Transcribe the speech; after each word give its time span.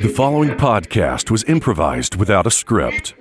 The 0.00 0.08
following 0.08 0.50
podcast 0.50 1.30
was 1.30 1.44
improvised 1.44 2.16
without 2.16 2.46
a 2.46 2.50
script. 2.50 3.12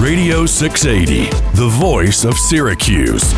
Radio 0.00 0.46
680, 0.46 1.28
the 1.56 1.68
voice 1.68 2.24
of 2.24 2.34
Syracuse. 2.34 3.34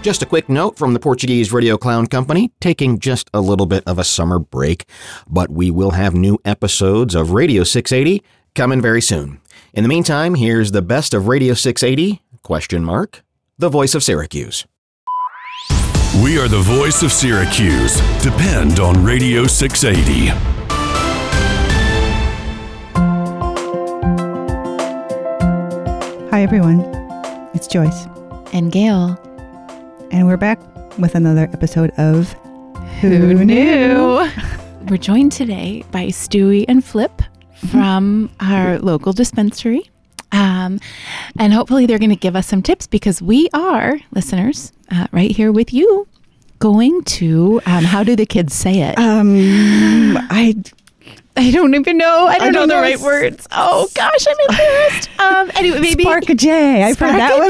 Just 0.00 0.22
a 0.22 0.26
quick 0.26 0.48
note 0.48 0.78
from 0.78 0.94
the 0.94 1.00
Portuguese 1.00 1.52
Rodeo 1.52 1.76
Clown 1.76 2.06
Company, 2.06 2.52
taking 2.60 2.98
just 2.98 3.28
a 3.34 3.40
little 3.42 3.66
bit 3.66 3.84
of 3.86 3.98
a 3.98 4.04
summer 4.04 4.38
break, 4.38 4.88
but 5.28 5.50
we 5.50 5.70
will 5.70 5.90
have 5.90 6.14
new 6.14 6.38
episodes 6.46 7.14
of 7.14 7.32
Radio 7.32 7.64
680 7.64 8.24
coming 8.54 8.80
very 8.80 9.02
soon. 9.02 9.42
In 9.74 9.82
the 9.82 9.88
meantime, 9.88 10.36
here's 10.36 10.72
the 10.72 10.80
best 10.80 11.12
of 11.12 11.28
Radio 11.28 11.52
680, 11.52 12.22
question 12.42 12.82
mark, 12.82 13.22
the 13.58 13.68
voice 13.68 13.94
of 13.94 14.02
Syracuse. 14.02 14.64
We 16.14 16.38
are 16.38 16.48
the 16.48 16.60
voice 16.60 17.02
of 17.02 17.12
Syracuse. 17.12 18.00
Depend 18.22 18.80
on 18.80 19.02
Radio 19.04 19.46
680. 19.46 20.32
Hi, 26.30 26.42
everyone. 26.42 26.80
It's 27.54 27.66
Joyce, 27.66 28.06
and 28.52 28.70
Gail. 28.72 29.16
and 30.10 30.26
we're 30.26 30.36
back 30.36 30.58
with 30.98 31.14
another 31.14 31.44
episode 31.52 31.90
of 31.98 32.32
Who 33.00 33.44
knew? 33.44 34.28
We're 34.88 34.96
joined 34.98 35.32
today 35.32 35.84
by 35.92 36.06
Stewie 36.06 36.64
and 36.68 36.84
Flip 36.84 37.22
from 37.70 38.30
our 38.40 38.78
local 38.80 39.12
dispensary. 39.12 39.88
Um, 40.36 40.80
and 41.38 41.52
hopefully, 41.52 41.86
they're 41.86 41.98
going 41.98 42.10
to 42.10 42.16
give 42.16 42.36
us 42.36 42.46
some 42.46 42.62
tips 42.62 42.86
because 42.86 43.22
we 43.22 43.48
are, 43.54 43.98
listeners, 44.12 44.72
uh, 44.90 45.06
right 45.12 45.30
here 45.30 45.50
with 45.50 45.72
you, 45.72 46.06
going 46.58 47.02
to, 47.04 47.60
um, 47.66 47.84
how 47.84 48.02
do 48.04 48.16
the 48.16 48.26
kids 48.26 48.54
say 48.54 48.80
it? 48.80 48.98
Um, 48.98 50.16
I 50.30 50.54
I 51.38 51.50
don't 51.50 51.74
even 51.74 51.98
know. 51.98 52.26
I 52.26 52.38
don't, 52.38 52.52
know, 52.52 52.60
don't 52.60 52.68
the 52.68 52.74
know. 52.76 52.80
right 52.80 52.98
words. 52.98 53.46
Oh, 53.52 53.88
gosh, 53.94 54.26
I'm 54.26 54.36
embarrassed. 54.50 55.20
um, 55.20 55.50
anyway, 55.54 55.80
maybe. 55.80 56.02
Spark 56.04 56.28
a 56.30 56.34
J. 56.34 56.82
I've 56.82 56.98
heard 56.98 57.10
that 57.10 57.38
one 57.38 57.48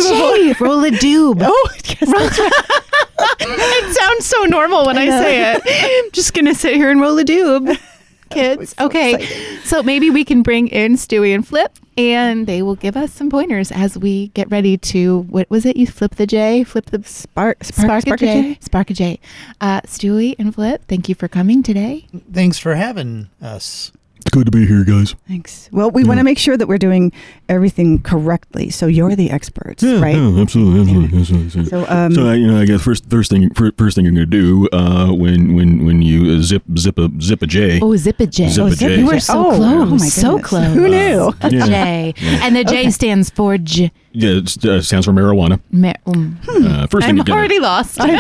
before. 0.53 0.67
Roll 0.67 0.85
a 0.85 0.91
doob. 0.91 1.41
Oh, 1.41 1.71
yes, 1.85 2.03
right. 2.03 3.37
it 3.41 3.97
sounds 3.97 4.27
so 4.27 4.43
normal 4.45 4.87
when 4.87 4.99
I, 4.99 5.09
say 5.09 5.55
it. 5.55 5.63
I'm 6.05 6.11
just 6.13 6.35
gonna 6.35 6.55
sit 6.55 6.75
here 6.75 6.91
and 6.91 7.01
roll 7.01 7.17
a 7.19 7.25
doob, 7.25 7.79
kids. 8.31 8.75
Okay, 8.81 9.27
so 9.65 9.83
maybe 9.83 10.11
we 10.11 10.25
can 10.25 10.43
bring 10.43 10.69
in 10.69 10.95
Stewie 10.95 11.35
and 11.35 11.47
Flip, 11.47 11.73
and 11.97 12.47
they 12.47 12.63
will 12.63 12.75
give 12.77 12.97
us 12.97 13.13
some 13.13 13.31
pointers 13.31 13.71
as 13.73 13.97
we 13.97 14.29
get 14.29 14.51
ready 14.51 14.77
to. 14.79 15.21
What 15.23 15.49
was 15.51 15.65
it? 15.67 15.77
You 15.77 15.87
flip 15.87 16.17
the 16.17 16.27
J, 16.27 16.65
flip 16.65 16.87
the 16.87 17.03
Spark, 17.05 17.65
spark, 17.65 17.87
spark, 17.87 18.03
spark 18.03 18.23
a 18.23 18.27
J, 18.27 18.59
spark 18.61 18.91
a 18.91 18.95
J. 18.95 19.21
Uh, 19.61 19.81
Stewie 19.83 20.35
and 20.39 20.55
Flip, 20.55 20.83
thank 20.89 21.09
you 21.09 21.15
for 21.15 21.29
coming 21.29 21.63
today. 21.63 22.07
Thanks 22.33 22.59
for 22.59 22.75
having 22.75 23.31
us. 23.41 23.93
Good 24.33 24.47
to 24.47 24.51
be 24.51 24.67
here, 24.67 24.85
guys. 24.85 25.15
Thanks. 25.29 25.69
Well, 25.73 25.91
we 25.91 26.05
want 26.05 26.19
to 26.19 26.25
make 26.25 26.39
sure 26.39 26.57
that 26.57 26.67
we're 26.69 26.77
doing 26.79 27.11
everything 27.49 28.03
correctly. 28.03 28.69
So 28.71 28.87
you're 28.87 29.15
the 29.17 29.31
experts, 29.31 29.83
right? 29.83 30.15
absolutely, 30.17 30.81
absolutely, 30.81 31.19
absolutely. 31.19 31.51
So, 31.51 31.65
So, 31.65 31.87
um, 31.89 32.19
uh, 32.19 32.33
you 32.33 32.47
know, 32.47 32.61
I 32.61 32.67
guess 32.67 32.83
first, 32.83 33.09
first 33.09 33.31
thing, 33.31 33.49
first 33.55 33.97
thing 33.97 34.05
you're 34.05 34.13
going 34.15 34.17
to 34.17 34.27
do 34.27 34.69
uh, 34.73 35.13
when, 35.13 35.55
when, 35.55 35.87
when 35.87 36.03
you 36.03 36.37
uh, 36.37 36.43
zip, 36.43 36.65
zip 36.77 36.99
a, 36.99 37.11
zip 37.21 37.41
a 37.43 37.47
J. 37.47 37.81
Oh, 37.81 37.97
zip 37.97 38.21
a 38.21 38.27
J. 38.27 38.49
Zip 38.49 38.63
a 38.65 38.67
Oh, 38.67 38.71
zip 38.71 38.79
J. 38.89 38.95
a 38.95 38.99
You 38.99 39.07
were 39.07 39.21
so 39.21 39.47
Oh, 39.47 39.57
close. 39.57 39.61
oh 39.63 39.85
my 39.87 40.09
so 40.09 40.39
close. 40.39 40.75
Who 40.75 40.89
knew? 40.89 41.33
A 41.41 41.51
Yeah. 41.51 41.67
J. 41.67 42.15
And 42.21 42.55
the 42.57 42.65
J 42.65 42.91
stands 42.91 43.31
for 43.31 43.57
J. 43.59 43.91
Yeah, 44.19 44.39
it 44.39 44.65
uh, 44.65 44.81
stands 44.81 45.05
for 45.05 45.13
marijuana. 45.13 45.61
Ma- 45.71 45.93
um, 46.07 46.39
Uh, 46.49 46.87
first 46.87 47.05
thing 47.07 47.11
I'm 47.11 47.17
you're 47.17 47.25
gonna, 47.25 47.39
already 47.39 47.61
lost. 47.61 48.01
okay. 48.01 48.19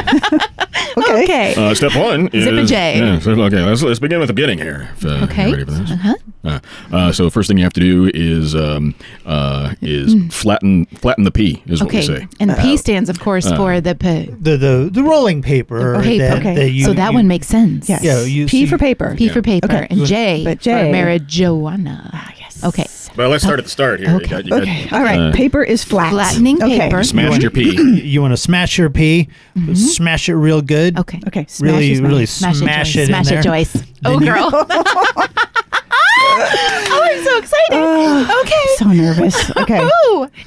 okay. 1.25 1.55
Uh, 1.57 1.75
step 1.75 1.95
one 1.97 2.29
is 2.29 2.45
Zip 2.45 2.53
a 2.53 2.65
J. 2.67 2.99
Yeah, 2.99 3.19
so, 3.19 3.31
okay, 3.33 3.63
let's, 3.63 3.83
let's 3.83 3.99
begin 3.99 4.19
with 4.19 4.29
the 4.29 4.35
beginning 4.35 4.59
here. 4.59 4.91
If, 4.99 5.05
uh, 5.07 5.25
Okay. 5.25 5.51
Ready 5.53 5.65
for 5.65 5.71
this? 5.71 5.91
Uh-huh. 5.91 6.15
Uh, 6.45 6.61
uh, 6.93 7.13
so 7.13 7.31
first 7.31 7.49
thing 7.49 7.57
you 7.57 7.65
have 7.65 7.73
to 7.73 7.81
do 7.81 8.11
is 8.15 8.55
um, 8.55 8.95
uh, 9.25 9.75
is 9.81 10.15
flatten 10.35 10.85
flatten 10.87 11.25
the 11.25 11.31
P 11.31 11.63
is 11.67 11.83
what 11.83 11.91
we 11.93 11.99
Okay. 11.99 12.07
say. 12.07 12.29
And 12.41 12.51
the 12.51 12.55
P 12.57 12.77
stands, 12.77 13.09
of 13.09 13.19
course, 13.19 13.51
for 13.51 13.81
the 13.81 13.95
P. 13.95 14.27
The 14.39 14.57
the, 14.59 14.91
the 14.93 15.03
rolling 15.03 15.41
paper. 15.43 16.01
paper. 16.03 16.19
That, 16.29 16.39
Okay. 16.41 16.55
that 16.57 16.71
you, 16.73 16.85
so 16.85 16.93
that 16.93 17.09
you- 17.13 17.15
one 17.17 17.27
makes 17.27 17.47
sense. 17.47 17.89
Yes. 17.89 18.03
Yeah, 18.05 18.23
you 18.23 18.45
P 18.47 18.51
see- 18.51 18.67
for 18.67 18.77
paper. 18.79 19.15
P 19.17 19.29
for 19.31 19.41
paper. 19.43 19.67
Okay. 19.67 19.87
And 19.91 20.05
J, 20.05 20.45
But 20.45 20.59
for 20.59 20.65
J- 20.65 20.93
marijuana. 20.93 22.11
Ah, 22.13 22.33
yes. 22.39 22.63
Okay. 22.65 22.87
Well, 23.17 23.31
let's 23.31 23.43
start 23.45 23.59
at 23.59 23.65
the 23.65 23.71
start 23.71 24.01
here. 24.01 24.11
You 24.11 24.17
Okay. 24.17 24.27
got- 24.29 24.45
you 24.45 24.51
got, 24.51 24.63
Okay. 24.63 24.89
All 24.93 25.03
right. 25.03 25.19
uh, 25.21 25.33
paper 25.33 25.63
is 25.63 25.83
flat. 25.83 26.11
Flattening 26.11 26.63
okay. 26.63 26.79
paper. 26.81 27.03
Smashed 27.03 27.41
your 27.43 27.51
P. 27.51 28.01
You 28.07 28.21
want 28.21 28.33
to 28.33 28.37
smash 28.37 28.79
your 28.79 28.91
P, 28.91 29.29
smash 29.75 30.29
it 30.29 30.35
real 30.37 30.61
good. 30.63 30.99
Okay. 30.99 31.21
Okay. 31.27 31.47
Smash 31.49 31.71
Really, 31.73 31.93
is 31.93 32.01
really 32.01 32.21
nice. 32.21 32.31
Smash, 32.31 32.57
smash, 32.59 32.97
it, 32.97 33.09
Joyce. 33.09 33.09
it 33.09 33.09
Smash 33.09 33.31
in 33.33 33.39
it, 33.39 33.43
Joyce. 33.43 33.77
Oh, 34.05 34.19
girl. 34.21 34.51
oh, 36.29 37.01
I'm 37.03 37.25
so 37.25 37.39
excited. 37.39 38.31
okay. 38.43 38.67
So 38.77 38.85
nervous. 38.87 39.57
Okay. 39.57 39.89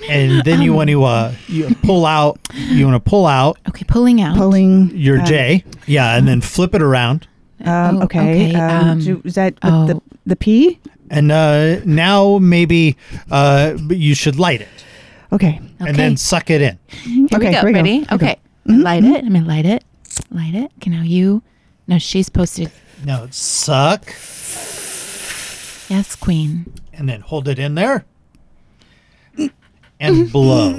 And 0.09 0.44
then 0.44 0.57
Um, 0.59 0.62
you 0.62 0.74
want 0.74 0.90
to 0.90 1.03
uh, 1.03 1.34
you 1.47 1.75
pull 1.84 2.06
out. 2.06 2.40
You 2.53 2.88
want 2.88 3.03
to 3.03 3.09
pull 3.09 3.25
out 3.25 3.57
Okay, 3.68 3.86
pulling 3.88 4.22
out. 4.22 4.38
Pulling 4.38 4.91
your 4.96 5.22
uh, 5.22 5.25
J. 5.25 5.63
Yeah, 5.88 6.16
and 6.18 6.28
then 6.28 6.41
flip 6.41 6.74
it 6.75 6.81
around. 6.81 7.28
Um, 7.66 7.97
Oh, 7.97 8.03
okay. 8.03 8.50
okay, 8.51 8.56
Um, 8.56 8.88
um, 8.90 9.00
do- 9.01 9.22
is 9.25 9.36
that 9.36 9.56
the, 9.62 9.68
oh. 9.69 9.86
the, 9.88 10.01
the 10.25 10.36
P? 10.36 10.80
And 11.09 11.31
uh, 11.31 11.80
now 11.86 12.38
maybe 12.38 12.96
uh, 13.31 13.78
you 13.90 14.14
should 14.16 14.38
light 14.38 14.62
it, 14.62 14.68
Okay. 15.31 15.59
and 15.80 15.96
then 15.96 16.18
suck 16.18 16.50
it 16.50 16.62
in. 16.62 16.78
Here 16.88 17.25
okay, 17.34 17.38
we 17.38 17.52
go. 17.52 17.52
here 17.52 17.66
we 17.66 17.72
go. 17.74 17.80
Ready? 17.80 17.92
Here 17.92 18.00
we 18.02 18.06
go. 18.06 18.16
Okay. 18.16 18.40
Light 18.66 19.03
it. 19.03 19.24
I'm 19.25 19.30
going 19.31 19.44
to 19.44 19.48
light 19.50 19.66
it. 19.66 19.84
Light 20.30 20.53
it. 20.53 20.72
Okay, 20.78 20.92
now 20.92 21.02
you. 21.02 21.42
No, 21.88 21.98
she's 21.98 22.28
supposed 22.28 22.56
to. 22.58 22.68
Now 23.06 23.28
suck, 23.31 24.06
Yes, 25.90 26.16
queen. 26.16 26.72
and 26.94 27.09
then 27.09 27.22
hold 27.22 27.48
it 27.48 27.58
in 27.58 27.74
there, 27.75 28.06
and 30.00 30.32
blow. 30.32 30.76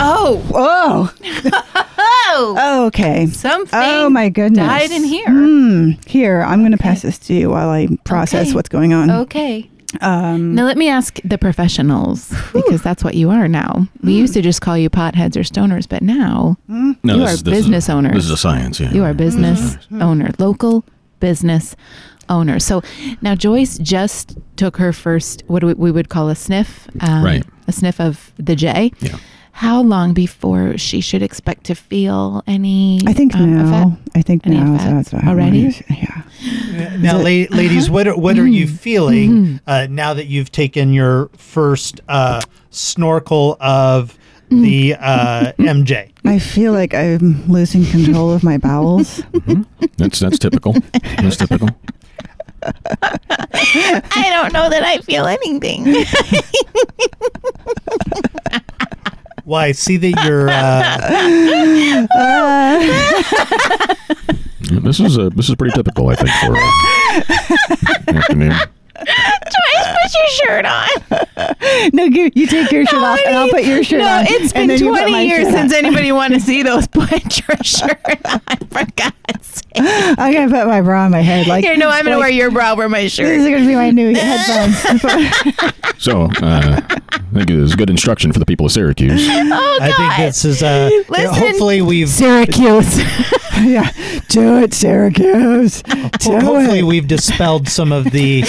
Oh. 0.00 0.42
Oh. 0.54 1.14
Oh. 2.30 2.84
Okay. 2.88 3.26
Something. 3.26 3.70
Oh 3.82 4.10
my 4.10 4.28
goodness. 4.28 4.66
died 4.66 4.90
in 4.90 5.02
here. 5.02 5.26
Hmm. 5.28 5.90
Here, 6.06 6.42
I'm 6.42 6.60
going 6.60 6.72
to 6.72 6.78
pass 6.78 7.00
this 7.02 7.18
to 7.20 7.34
you 7.34 7.50
while 7.50 7.70
I 7.70 7.88
process 8.04 8.48
Okay. 8.48 8.54
what's 8.54 8.68
going 8.68 8.92
on. 8.92 9.10
Okay. 9.10 9.68
Um, 10.02 10.54
Now 10.54 10.64
let 10.64 10.76
me 10.76 10.88
ask 10.90 11.18
the 11.24 11.38
professionals 11.38 12.28
because 12.52 12.82
that's 12.82 13.02
what 13.02 13.14
you 13.14 13.30
are 13.30 13.48
now. 13.48 13.88
We 14.02 14.12
used 14.12 14.34
to 14.34 14.42
just 14.42 14.60
call 14.60 14.76
you 14.76 14.90
potheads 14.90 15.36
or 15.36 15.40
stoners, 15.40 15.88
but 15.88 16.02
now 16.02 16.58
No, 16.68 16.94
You 17.02 17.20
this 17.20 17.30
are 17.30 17.34
is- 17.34 17.42
this 17.42 17.54
is- 17.58 17.64
business 17.64 17.88
owners. 17.88 18.12
This 18.14 18.24
is 18.26 18.30
a 18.30 18.36
science. 18.36 18.78
Yeah. 18.78 18.92
you 18.92 19.02
are 19.04 19.14
business 19.14 19.78
owner, 19.90 20.30
local 20.38 20.84
business 21.20 21.74
owner. 22.28 22.58
So 22.58 22.82
now 23.22 23.34
Joyce 23.34 23.78
just 23.78 24.36
took 24.56 24.76
her 24.78 24.92
first, 24.92 25.42
what 25.46 25.62
we, 25.64 25.74
we 25.74 25.90
would 25.90 26.08
call 26.08 26.28
a 26.28 26.34
sniff, 26.34 26.88
um, 27.00 27.24
Right. 27.24 27.44
A 27.66 27.72
sniff 27.72 28.00
of 28.00 28.32
the 28.38 28.56
J. 28.56 28.92
Yeah. 29.00 29.16
How 29.52 29.82
long 29.82 30.14
before 30.14 30.78
she 30.78 31.00
should 31.00 31.20
expect 31.22 31.64
to 31.64 31.74
feel 31.74 32.44
any? 32.46 33.00
I 33.06 33.12
think 33.12 33.34
um, 33.34 33.56
now. 33.56 33.88
effect? 33.98 34.10
I 34.16 34.22
think 34.22 34.46
Any 34.46 34.56
now. 34.56 34.74
effect 34.76 34.90
That's 34.94 35.12
about 35.12 35.24
already? 35.26 35.84
Yeah. 35.90 36.22
Now, 36.98 37.16
la- 37.16 37.22
ladies, 37.50 37.90
what 37.90 38.06
are, 38.06 38.16
what 38.16 38.38
are 38.38 38.46
you 38.46 38.66
Mm-hmm. 38.66 38.76
feeling 38.76 39.60
uh, 39.66 39.88
now 39.90 40.14
that 40.14 40.26
you've 40.26 40.52
taken 40.52 40.92
your 40.92 41.28
first 41.36 42.00
uh, 42.08 42.40
snorkel 42.70 43.56
of 43.60 44.16
Mm. 44.50 44.62
the 44.62 44.94
uh, 44.98 45.52
MJ? 45.58 46.10
I 46.24 46.38
feel 46.38 46.72
like 46.72 46.94
I'm 46.94 47.44
losing 47.52 47.84
control 47.84 48.32
of 48.32 48.42
my 48.42 48.56
bowels. 48.56 49.22
That's 49.98 50.20
that's 50.20 50.38
typical. 50.38 50.74
That's 51.18 51.36
typical. 51.36 51.68
I 53.54 54.30
don't 54.32 54.52
know 54.52 54.68
that 54.70 54.82
I 54.84 54.98
feel 54.98 55.26
anything. 55.26 56.04
Why? 59.44 59.66
I 59.66 59.72
see 59.72 59.96
that 59.96 60.24
you're. 60.26 60.48
Uh, 60.50 62.06
Yeah, 64.70 64.80
This 64.80 65.00
is 65.00 65.16
uh, 65.16 65.30
this 65.34 65.48
is 65.48 65.54
pretty 65.54 65.74
typical, 65.74 66.08
I 66.08 66.14
think, 66.16 66.28
for 66.44 66.54
uh, 66.54 68.18
afternoon. 68.18 68.52
Joyce, 68.98 69.86
put 70.02 70.14
your 70.14 70.28
shirt 70.28 70.64
on. 70.66 71.90
no, 71.92 72.04
you, 72.04 72.30
you 72.34 72.46
take 72.46 72.70
your 72.72 72.84
shirt 72.86 73.02
off, 73.02 73.20
and 73.26 73.36
I'll 73.36 73.48
put 73.48 73.64
your 73.64 73.82
shirt 73.84 74.00
no, 74.00 74.08
on. 74.08 74.24
It's 74.28 74.52
been 74.52 74.68
then 74.68 74.78
you 74.78 74.90
put 74.92 75.08
20 75.08 75.26
years 75.26 75.48
since 75.48 75.72
anybody 75.72 76.12
wanted 76.12 76.40
to 76.40 76.40
see 76.44 76.62
those. 76.62 76.86
Put 76.88 77.10
your 77.48 77.56
shirt 77.62 78.00
on, 78.26 78.40
for 78.70 78.84
God's 78.96 79.46
sake. 79.46 79.64
I'm 79.76 80.32
gonna 80.32 80.50
put 80.50 80.66
my 80.66 80.80
bra 80.80 81.04
on 81.04 81.10
my 81.12 81.20
head. 81.20 81.46
Like 81.46 81.64
Here, 81.64 81.76
no, 81.76 81.88
I'm 81.88 82.04
going 82.04 82.12
to 82.14 82.18
like, 82.18 82.30
wear 82.30 82.30
your 82.30 82.50
bra 82.50 82.72
over 82.72 82.88
my 82.88 83.02
This 83.02 83.12
shirt. 83.12 83.26
is 83.26 83.44
gonna 83.44 83.66
be 83.66 83.74
my 83.74 83.90
new 83.90 84.14
headphones. 84.14 85.74
So, 85.98 86.22
uh, 86.42 86.80
I 86.80 87.20
think 87.34 87.50
it 87.50 87.56
is 87.58 87.74
good 87.74 87.90
instruction 87.90 88.30
for 88.30 88.38
the 88.38 88.46
people 88.46 88.66
of 88.66 88.72
Syracuse. 88.72 89.26
Oh, 89.28 89.78
I 89.82 89.90
think 89.92 90.16
this 90.16 90.44
is. 90.44 90.62
Uh, 90.62 90.88
yeah, 90.92 91.02
Listen. 91.08 91.34
hopefully, 91.34 91.82
we've. 91.82 92.08
Syracuse. 92.08 92.98
yeah, 93.64 93.90
do 94.28 94.58
it, 94.58 94.72
Syracuse. 94.74 95.82
Do 95.82 96.38
Hopefully, 96.38 96.78
it. 96.80 96.84
we've 96.84 97.08
dispelled 97.08 97.68
some 97.68 97.90
of 97.90 98.04
the 98.04 98.42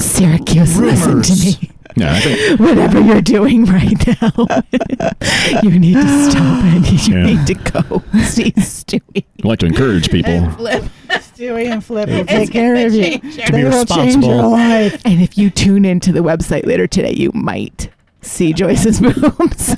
Syracuse, 0.00 0.78
listen 0.78 1.22
to 1.22 1.32
me. 1.44 1.70
Yeah, 1.94 2.14
I 2.14 2.20
think 2.20 2.58
Whatever 2.60 3.00
you're 3.00 3.20
doing 3.20 3.66
right 3.66 4.06
now, 4.06 4.32
you 5.62 5.78
need 5.78 5.94
to 5.94 6.30
stop 6.30 6.64
and 6.64 6.86
you 6.90 7.14
Yeah. 7.14 7.24
need 7.26 7.46
to 7.48 7.54
go 7.54 7.82
see 8.24 8.52
Stewie. 8.52 9.24
I 9.44 9.46
like 9.48 9.58
to 9.58 9.66
encourage 9.66 10.10
people. 10.10 10.50
Flip. 10.52 10.84
Stewie 11.10 11.66
and 11.70 11.84
Flip 11.84 12.08
will 12.08 12.24
take 12.24 12.50
care 12.50 12.86
of 12.86 12.94
you. 12.94 13.18
To 13.18 13.20
be 13.20 13.50
They 13.52 13.64
will 13.64 13.84
change 13.84 14.24
your 14.24 14.42
life. 14.42 15.02
And 15.04 15.20
if 15.20 15.36
you 15.36 15.50
tune 15.50 15.84
into 15.84 16.12
the 16.12 16.20
website 16.20 16.64
later 16.64 16.86
today, 16.86 17.12
you 17.12 17.30
might 17.34 17.90
see 18.22 18.54
Joyce's 18.54 18.98
boobs. 19.02 19.76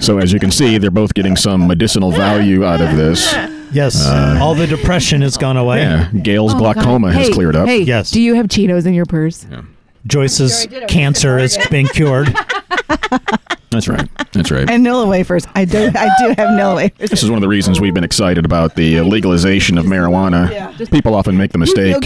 So 0.00 0.18
as 0.18 0.32
you 0.32 0.38
can 0.40 0.50
see, 0.52 0.78
they're 0.78 0.90
both 0.90 1.12
getting 1.12 1.36
some 1.36 1.66
medicinal 1.66 2.12
value 2.12 2.64
out 2.64 2.80
of 2.80 2.96
this. 2.96 3.34
Yes, 3.72 4.06
uh, 4.06 4.38
all 4.40 4.54
the 4.54 4.66
depression 4.66 5.22
has 5.22 5.36
gone 5.36 5.56
away. 5.56 5.78
Yeah, 5.80 6.10
Gail's 6.10 6.54
oh, 6.54 6.58
glaucoma 6.58 7.12
has 7.12 7.26
Oh, 7.26 7.30
Hey, 7.30 7.32
cleared 7.34 7.56
up. 7.56 7.66
Hey, 7.68 7.80
Yes. 7.82 8.10
do 8.10 8.20
you 8.20 8.34
have 8.34 8.46
Cheetos 8.46 8.86
in 8.86 8.94
your 8.94 9.06
purse? 9.06 9.46
Joyce's 10.06 10.66
cancer 10.88 11.38
has 11.38 11.56
been 11.68 11.86
cured. 11.86 12.34
That's 13.72 13.88
right. 13.88 14.08
That's 14.32 14.50
right. 14.50 14.68
And 14.68 14.84
Nilla 14.86 15.08
wafers. 15.08 15.46
I 15.54 15.64
do. 15.64 15.90
I 15.94 16.08
do 16.18 16.28
have 16.28 16.50
Nilla 16.50 16.76
wafers. 16.76 17.10
This 17.10 17.22
is 17.22 17.30
one 17.30 17.38
of 17.38 17.40
the 17.40 17.48
reasons 17.48 17.80
we've 17.80 17.94
been 17.94 18.04
excited 18.04 18.44
about 18.44 18.76
the 18.76 18.98
uh, 18.98 19.04
legalization 19.04 19.78
of 19.78 19.86
marijuana. 19.86 20.50
Yeah. 20.50 20.76
People 20.90 21.14
often 21.14 21.36
make 21.36 21.52
the 21.52 21.58
mistake 21.58 21.96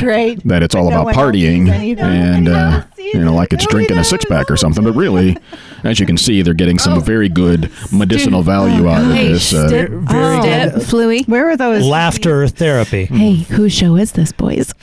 that 0.44 0.62
it's 0.62 0.74
all 0.74 0.90
no 0.90 1.02
about 1.02 1.14
partying 1.14 1.68
and, 1.98 2.48
uh, 2.48 2.84
you 2.96 3.20
know, 3.20 3.34
like 3.34 3.52
it's 3.52 3.66
drinking 3.66 3.98
a 3.98 4.04
six 4.04 4.24
pack 4.24 4.50
or 4.50 4.56
something. 4.56 4.84
But 4.84 4.94
really, 4.94 5.36
as 5.84 6.00
you 6.00 6.06
can 6.06 6.16
see, 6.16 6.42
they're 6.42 6.54
getting 6.54 6.78
some 6.78 7.02
very 7.02 7.28
good 7.28 7.70
medicinal 7.92 8.42
value 8.42 8.88
out 8.88 9.02
of 9.02 9.08
this. 9.08 9.52
Uh, 9.52 9.68
Stip, 9.68 9.90
very 9.90 10.40
Stip, 10.40 10.74
good. 10.74 10.82
Fluey. 10.82 11.28
Where 11.28 11.50
are 11.50 11.56
those? 11.56 11.84
Laughter 11.84 12.46
therapy. 12.48 13.06
Hey, 13.06 13.34
whose 13.36 13.72
show 13.72 13.96
is 13.96 14.12
this, 14.12 14.32
boys? 14.32 14.72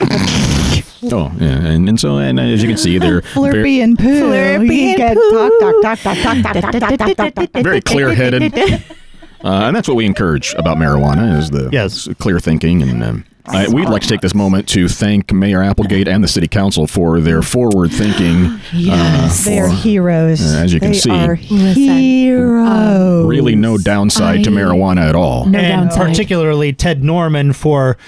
oh, 1.12 1.32
yeah. 1.38 1.46
And, 1.66 1.88
and 1.88 1.98
so, 2.00 2.18
and 2.18 2.38
as 2.40 2.62
you 2.62 2.68
can 2.68 2.78
see, 2.78 2.98
they're 2.98 3.20
Flurpy 3.22 3.52
very, 3.52 3.80
and 3.80 3.98
poo. 3.98 4.22
Flurpy 4.22 4.98
and 4.98 5.16
poo. 5.16 5.30
talk, 5.60 5.82
talk, 5.82 5.98
talk, 6.00 6.16
talk, 6.22 6.42
talk, 6.42 6.62
talk, 6.62 6.72
talk, 6.72 6.98
talk, 6.98 7.16
talk, 7.16 7.34
talk, 7.34 7.52
talk. 7.52 7.62
very 7.62 7.80
clear 7.80 8.14
headed. 8.14 8.54
Uh, 9.44 9.64
and 9.66 9.76
that's 9.76 9.86
what 9.86 9.94
we 9.96 10.06
encourage 10.06 10.54
about 10.54 10.78
marijuana 10.78 11.38
is 11.38 11.50
the 11.50 11.68
Yes. 11.70 12.08
clear 12.18 12.40
thinking. 12.40 12.80
And 12.80 13.04
um, 13.04 13.24
I, 13.44 13.68
we'd 13.68 13.90
like 13.90 14.00
to 14.00 14.08
take 14.08 14.22
this 14.22 14.34
moment 14.34 14.66
to 14.70 14.88
thank 14.88 15.30
Mayor 15.34 15.62
Applegate 15.62 16.08
and 16.08 16.24
the 16.24 16.28
City 16.28 16.48
Council 16.48 16.86
for 16.86 17.20
their 17.20 17.42
forward 17.42 17.92
thinking. 17.92 18.58
Yes. 18.72 19.44
They 19.44 19.58
are 19.58 19.68
heroes. 19.68 20.40
Uh, 20.40 20.60
as 20.60 20.72
you 20.72 20.80
can 20.80 20.94
see. 20.94 21.10
are 21.10 21.34
heroes. 21.34 23.26
Really, 23.26 23.54
no 23.54 23.76
downside 23.76 24.44
to 24.44 24.50
marijuana 24.50 25.08
at 25.08 25.14
all. 25.14 25.44
No 25.44 25.58
and 25.58 25.90
downside. 25.90 26.08
particularly 26.08 26.72
Ted 26.72 27.04
Norman 27.04 27.52
for 27.52 27.98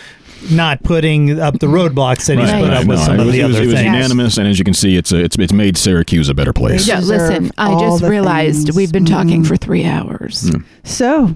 not 0.50 0.82
putting 0.82 1.38
up 1.40 1.58
the 1.58 1.66
roadblocks 1.66 2.26
that 2.26 2.38
he's 2.38 2.50
Right. 2.50 2.62
put 2.64 2.72
up 2.72 2.84
No, 2.84 2.90
with 2.90 3.00
some 3.00 3.14
it 3.14 3.20
of 3.20 3.26
was, 3.26 3.34
the 3.34 3.40
it 3.40 3.46
was- 3.46 3.56
other 3.56 3.62
it 3.64 3.66
was 3.66 3.74
things. 3.74 3.84
unanimous, 3.86 4.38
and 4.38 4.48
as 4.48 4.58
you 4.58 4.64
can 4.64 4.74
see, 4.74 4.96
it's 4.96 5.12
a, 5.12 5.16
it's 5.22 5.36
it's 5.38 5.52
made 5.52 5.76
Syracuse 5.76 6.28
a 6.28 6.34
better 6.34 6.52
place. 6.52 6.86
Yeah, 6.86 7.00
listen, 7.00 7.50
I 7.58 7.78
just 7.80 8.02
realized 8.02 8.64
things. 8.66 8.76
we've 8.76 8.92
been 8.92 9.04
talking 9.06 9.42
Mm. 9.42 9.46
for 9.46 9.56
three 9.56 9.84
hours. 9.84 10.50
So, 10.84 11.34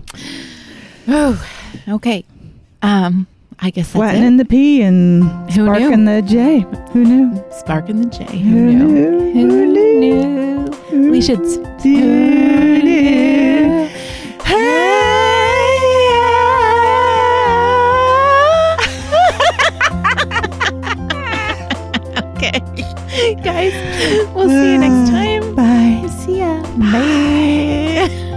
Oh, 1.09 1.43
okay. 1.89 2.25
Um, 2.83 3.27
I 3.59 3.71
guess 3.71 3.87
that's 3.87 3.93
flatten 3.93 4.23
it. 4.23 4.27
in 4.27 4.37
the 4.39 4.45
P 4.45 4.81
and 4.83 5.25
Who 5.53 5.65
spark 5.65 5.81
knew? 5.81 5.93
in 5.93 6.05
the 6.07 6.23
J. 6.23 6.65
Who 6.93 7.05
knew? 7.05 7.45
Spark 7.59 7.89
in 7.91 8.01
the 8.03 8.09
J. 8.09 8.25
Who, 8.25 8.39
Who 8.39 8.73
knew? 8.73 8.87
knew? 8.87 9.33
Who 9.33 11.01
knew? 11.01 11.11
We 11.11 11.21
should. 11.21 11.41
s- 11.41 11.59
Who 11.83 11.91
knew? 11.91 13.89
okay, 14.41 14.90
guys, 23.43 23.73
we'll 24.35 24.49
see 24.49 24.73
you 24.73 24.79
next 24.79 25.09
mm, 25.09 25.11
time. 25.11 25.55
Bye. 25.55 26.09
See 26.09 26.39
ya. 26.39 26.63
Bye. 26.77 28.27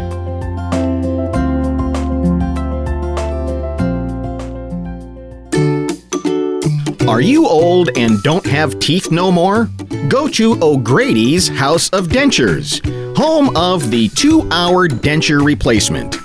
Are 7.07 7.21
you 7.21 7.47
old 7.47 7.95
and 7.95 8.23
don't 8.23 8.45
have 8.45 8.79
teeth 8.79 9.11
no 9.11 9.31
more? 9.31 9.69
Go 10.07 10.27
to 10.29 10.57
O'Grady's 10.63 11.47
House 11.47 11.89
of 11.89 12.07
Dentures, 12.07 12.81
home 13.15 13.55
of 13.55 13.91
the 13.91 14.09
two 14.09 14.49
hour 14.51 14.87
denture 14.87 15.45
replacement. 15.45 16.15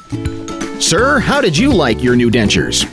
Sir, 0.83 1.19
how 1.19 1.41
did 1.41 1.57
you 1.59 1.73
like 1.73 2.03
your 2.03 2.17
new 2.17 2.31
dentures? 2.31 2.87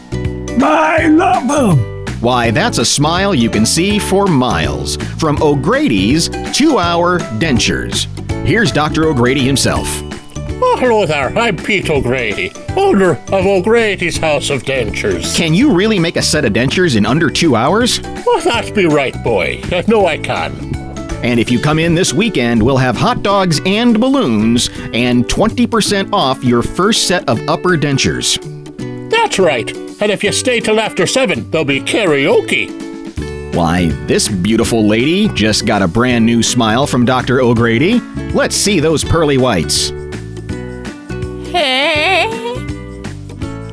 I 0.61 1.07
love 1.07 1.47
them. 1.47 1.94
Why, 2.25 2.49
that's 2.49 2.79
a 2.79 2.85
smile 2.85 3.35
you 3.35 3.51
can 3.51 3.67
see 3.67 3.99
for 3.99 4.25
miles 4.25 4.95
from 5.19 5.39
O'Grady's 5.43 6.27
two 6.57 6.79
hour 6.79 7.19
dentures. 7.37 8.07
Here's 8.47 8.71
Dr. 8.71 9.05
O'Grady 9.05 9.45
himself. 9.45 9.85
Oh, 10.59 10.75
hello 10.79 11.05
there. 11.05 11.29
I'm 11.37 11.55
Pete 11.55 11.87
O'Grady, 11.87 12.51
owner 12.75 13.11
of 13.27 13.45
O'Grady's 13.45 14.17
House 14.17 14.49
of 14.49 14.63
Dentures. 14.63 15.37
Can 15.37 15.53
you 15.53 15.75
really 15.75 15.99
make 15.99 16.15
a 16.15 16.21
set 16.23 16.45
of 16.45 16.53
dentures 16.53 16.95
in 16.95 17.05
under 17.05 17.29
two 17.29 17.55
hours? 17.55 18.01
Well, 18.01 18.41
that 18.41 18.73
be 18.73 18.87
right, 18.87 19.13
boy. 19.23 19.61
No, 19.87 20.07
I 20.07 20.17
can. 20.17 20.75
And 21.23 21.39
if 21.39 21.51
you 21.51 21.59
come 21.59 21.77
in 21.77 21.93
this 21.93 22.11
weekend, 22.11 22.63
we'll 22.63 22.77
have 22.77 22.97
hot 22.97 23.21
dogs 23.21 23.61
and 23.67 24.01
balloons 24.01 24.71
and 24.93 25.25
20% 25.25 26.11
off 26.11 26.43
your 26.43 26.63
first 26.63 27.07
set 27.07 27.29
of 27.29 27.39
upper 27.47 27.77
dentures. 27.77 28.41
That's 29.11 29.37
right. 29.37 29.84
And 30.01 30.11
if 30.11 30.23
you 30.23 30.31
stay 30.31 30.59
till 30.59 30.79
after 30.79 31.07
seven, 31.07 31.49
there'll 31.51 31.65
be 31.65 31.79
karaoke. 31.79 33.55
Why, 33.55 33.87
this 34.05 34.27
beautiful 34.27 34.85
lady 34.85 35.29
just 35.29 35.65
got 35.65 35.81
a 35.81 35.87
brand 35.87 36.25
new 36.25 36.43
smile 36.43 36.85
from 36.85 37.05
Dr. 37.05 37.39
O'Grady. 37.39 38.01
Let's 38.33 38.55
see 38.55 38.81
those 38.81 39.03
pearly 39.03 39.37
whites. 39.37 39.91
Hey. 41.51 42.27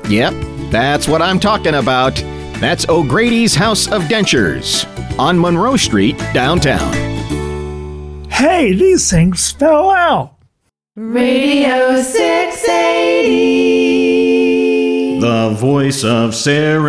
Yep, 0.08 0.34
that's 0.70 1.08
what 1.08 1.20
I'm 1.20 1.40
talking 1.40 1.74
about. 1.74 2.14
That's 2.60 2.88
O'Grady's 2.88 3.56
House 3.56 3.90
of 3.90 4.02
Dentures 4.02 4.86
on 5.18 5.40
Monroe 5.40 5.76
Street, 5.76 6.16
downtown. 6.32 6.92
Hey, 8.30 8.72
these 8.72 9.10
things 9.10 9.50
fell 9.50 9.90
out. 9.90 10.36
Radio 10.94 12.00
680. 12.00 13.81
Voice 15.62 16.02
of 16.02 16.34
Syracuse. 16.34 16.82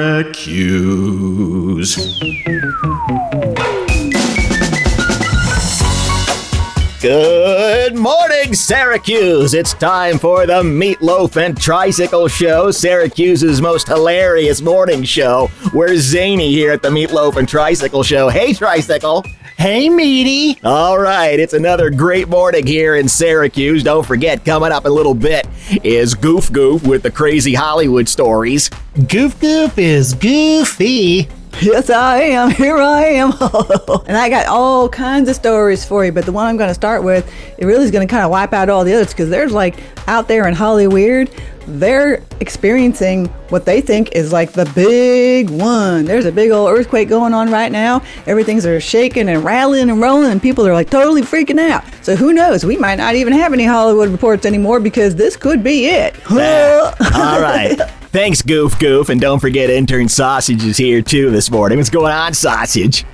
Good 7.93 8.01
morning, 8.01 8.55
Syracuse! 8.55 9.53
It's 9.53 9.75
time 9.75 10.17
for 10.17 10.47
the 10.47 10.63
Meatloaf 10.63 11.37
and 11.37 11.55
Tricycle 11.55 12.27
Show, 12.27 12.71
Syracuse's 12.71 13.61
most 13.61 13.87
hilarious 13.87 14.63
morning 14.63 15.03
show. 15.03 15.51
We're 15.75 15.95
zany 15.97 16.49
here 16.49 16.71
at 16.71 16.81
the 16.81 16.89
Meatloaf 16.89 17.35
and 17.35 17.47
Tricycle 17.47 18.01
Show. 18.01 18.29
Hey, 18.29 18.53
Tricycle! 18.53 19.23
Hey, 19.59 19.89
meaty. 19.89 20.59
All 20.63 20.97
right, 20.97 21.39
it's 21.39 21.53
another 21.53 21.91
great 21.91 22.27
morning 22.29 22.65
here 22.65 22.95
in 22.95 23.07
Syracuse. 23.07 23.83
Don't 23.83 24.03
forget, 24.03 24.43
coming 24.43 24.71
up 24.71 24.85
in 24.85 24.91
a 24.91 24.95
little 24.95 25.13
bit 25.13 25.45
is 25.83 26.15
Goof 26.15 26.51
Goof 26.51 26.87
with 26.87 27.03
the 27.03 27.11
crazy 27.11 27.53
Hollywood 27.53 28.09
stories. 28.09 28.71
Goof 29.07 29.39
Goof 29.39 29.77
is 29.77 30.15
goofy. 30.15 31.27
Yes, 31.61 31.89
I 31.89 32.19
am. 32.21 32.49
Here 32.63 32.77
I 32.77 33.03
am. 33.03 33.31
and 34.07 34.17
I 34.17 34.29
got 34.29 34.47
all 34.47 34.89
kinds 34.89 35.29
of 35.29 35.35
stories 35.35 35.85
for 35.85 36.03
you, 36.03 36.11
but 36.11 36.25
the 36.25 36.31
one 36.31 36.47
I'm 36.47 36.57
going 36.57 36.69
to 36.69 36.73
start 36.73 37.03
with, 37.03 37.31
it 37.57 37.65
really 37.65 37.85
is 37.85 37.91
going 37.91 38.07
to 38.07 38.11
kind 38.11 38.23
of 38.23 38.31
wipe 38.31 38.53
out 38.53 38.69
all 38.69 38.83
the 38.83 38.93
others 38.93 39.09
because 39.09 39.29
there's 39.29 39.51
like 39.53 39.75
out 40.07 40.27
there 40.27 40.47
in 40.47 40.53
Hollywood, 40.55 41.29
they're 41.67 42.21
experiencing 42.39 43.27
what 43.49 43.65
they 43.65 43.81
think 43.81 44.11
is 44.13 44.31
like 44.31 44.51
the 44.51 44.65
big 44.75 45.49
one. 45.49 46.05
There's 46.05 46.25
a 46.25 46.31
big 46.31 46.51
old 46.51 46.69
earthquake 46.69 47.09
going 47.09 47.33
on 47.33 47.51
right 47.51 47.71
now. 47.71 48.01
Everything's 48.25 48.65
are 48.65 48.79
shaking 48.79 49.29
and 49.29 49.43
rattling 49.43 49.89
and 49.89 50.01
rolling, 50.01 50.31
and 50.31 50.41
people 50.41 50.67
are 50.67 50.73
like 50.73 50.89
totally 50.89 51.21
freaking 51.21 51.59
out. 51.59 51.83
So 52.01 52.15
who 52.15 52.33
knows? 52.33 52.65
We 52.65 52.77
might 52.77 52.95
not 52.95 53.15
even 53.15 53.33
have 53.33 53.53
any 53.53 53.65
Hollywood 53.65 54.09
reports 54.09 54.45
anymore 54.45 54.79
because 54.79 55.15
this 55.15 55.35
could 55.35 55.63
be 55.63 55.87
it. 55.87 56.15
All 56.31 57.41
right. 57.41 57.77
Thanks, 58.13 58.41
Goof 58.41 58.77
Goof. 58.79 59.09
And 59.09 59.19
don't 59.19 59.39
forget, 59.39 59.69
intern 59.69 60.07
Sausage 60.07 60.63
is 60.63 60.77
here 60.77 61.01
too 61.01 61.31
this 61.31 61.49
morning. 61.49 61.79
What's 61.79 61.89
going 61.89 62.13
on, 62.13 62.33
Sausage? 62.33 63.05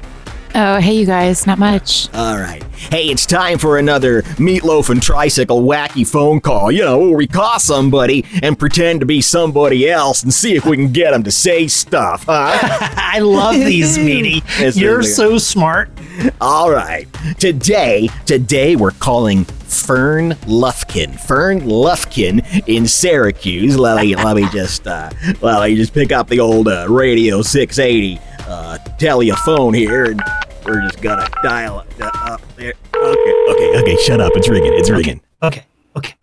Oh, 0.56 0.80
hey, 0.80 0.94
you 0.94 1.06
guys. 1.06 1.46
Not 1.46 1.60
much. 1.60 2.14
All 2.14 2.38
right. 2.38 2.64
Hey, 2.74 3.10
it's 3.10 3.26
time 3.26 3.60
for 3.60 3.78
another 3.78 4.24
Meatloaf 4.38 4.90
and 4.90 5.02
Tricycle 5.02 5.62
wacky 5.62 6.08
phone 6.08 6.40
call. 6.40 6.72
You 6.72 6.84
know, 6.84 6.98
where 7.00 7.18
we 7.18 7.28
call 7.28 7.60
somebody 7.60 8.26
and 8.42 8.58
pretend 8.58 9.02
to 9.02 9.06
be 9.06 9.22
somebody 9.22 9.90
else 9.90 10.24
and 10.24 10.34
see 10.34 10.56
if 10.56 10.66
we 10.66 10.76
can 10.76 10.92
get 10.92 11.12
them 11.12 11.24
to 11.24 11.32
say 11.32 11.68
stuff, 11.68 12.24
huh? 12.26 12.58
I 12.98 13.20
love 13.20 13.56
these, 13.56 13.98
meaty. 13.98 14.42
You're 14.60 14.72
they 14.74 14.88
are. 14.88 15.04
so 15.04 15.38
smart. 15.38 15.92
All 16.42 16.72
right. 16.72 17.08
Today, 17.38 18.10
today 18.26 18.76
we're 18.76 18.92
calling 18.92 19.46
Fern 19.46 20.32
Lufkin. 20.48 21.20
Fern 21.20 21.62
Lufkin 21.62 22.64
in 22.68 22.88
Syracuse. 22.88 23.78
Let 23.78 24.04
me, 24.04 24.16
let 24.16 24.36
me 24.36 24.48
just, 24.50 24.88
uh, 24.88 25.12
let 25.42 25.70
me 25.70 25.76
just 25.76 25.94
pick 25.94 26.12
up 26.12 26.28
the 26.28 26.40
old 26.40 26.68
uh, 26.68 26.88
Radio 26.90 27.42
680 27.44 28.20
uh, 28.50 28.78
telephone 28.98 29.74
here. 29.74 30.06
And 30.06 30.22
We're 30.66 30.82
just 30.82 31.02
gonna 31.02 31.28
dial 31.44 31.80
it 31.82 32.02
uh, 32.02 32.12
up 32.34 32.42
there. 32.56 32.74
Okay, 32.96 33.46
okay, 33.50 33.80
okay. 33.80 33.96
Shut 34.04 34.20
up. 34.20 34.34
It's 34.36 34.50
ringing. 34.50 34.74
It's 34.74 34.90
ringing. 34.90 35.22
Okay. 35.42 35.64
Okay. 35.96 36.16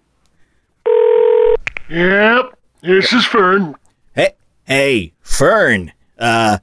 Yep, 1.88 2.58
this 2.82 3.12
is 3.12 3.24
Fern. 3.24 3.76
Hey, 4.14 4.34
hey, 4.64 5.12
Fern. 5.20 5.92
Uh, 6.18 6.58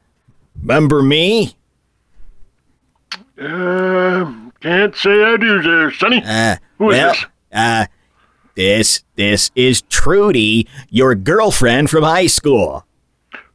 remember 0.61 1.01
me? 1.01 1.55
Um, 3.39 4.51
can't 4.59 4.95
say 4.95 5.23
I 5.23 5.37
do 5.37 5.61
there, 5.61 5.91
Sonny. 5.91 6.21
Uh, 6.25 6.57
Who 6.77 6.91
is 6.91 6.97
well, 6.97 7.13
this? 7.13 7.25
uh, 7.53 7.85
this 8.55 9.03
this 9.15 9.51
is 9.55 9.81
Trudy, 9.83 10.67
your 10.89 11.15
girlfriend 11.15 11.89
from 11.89 12.03
high 12.03 12.27
school. 12.27 12.85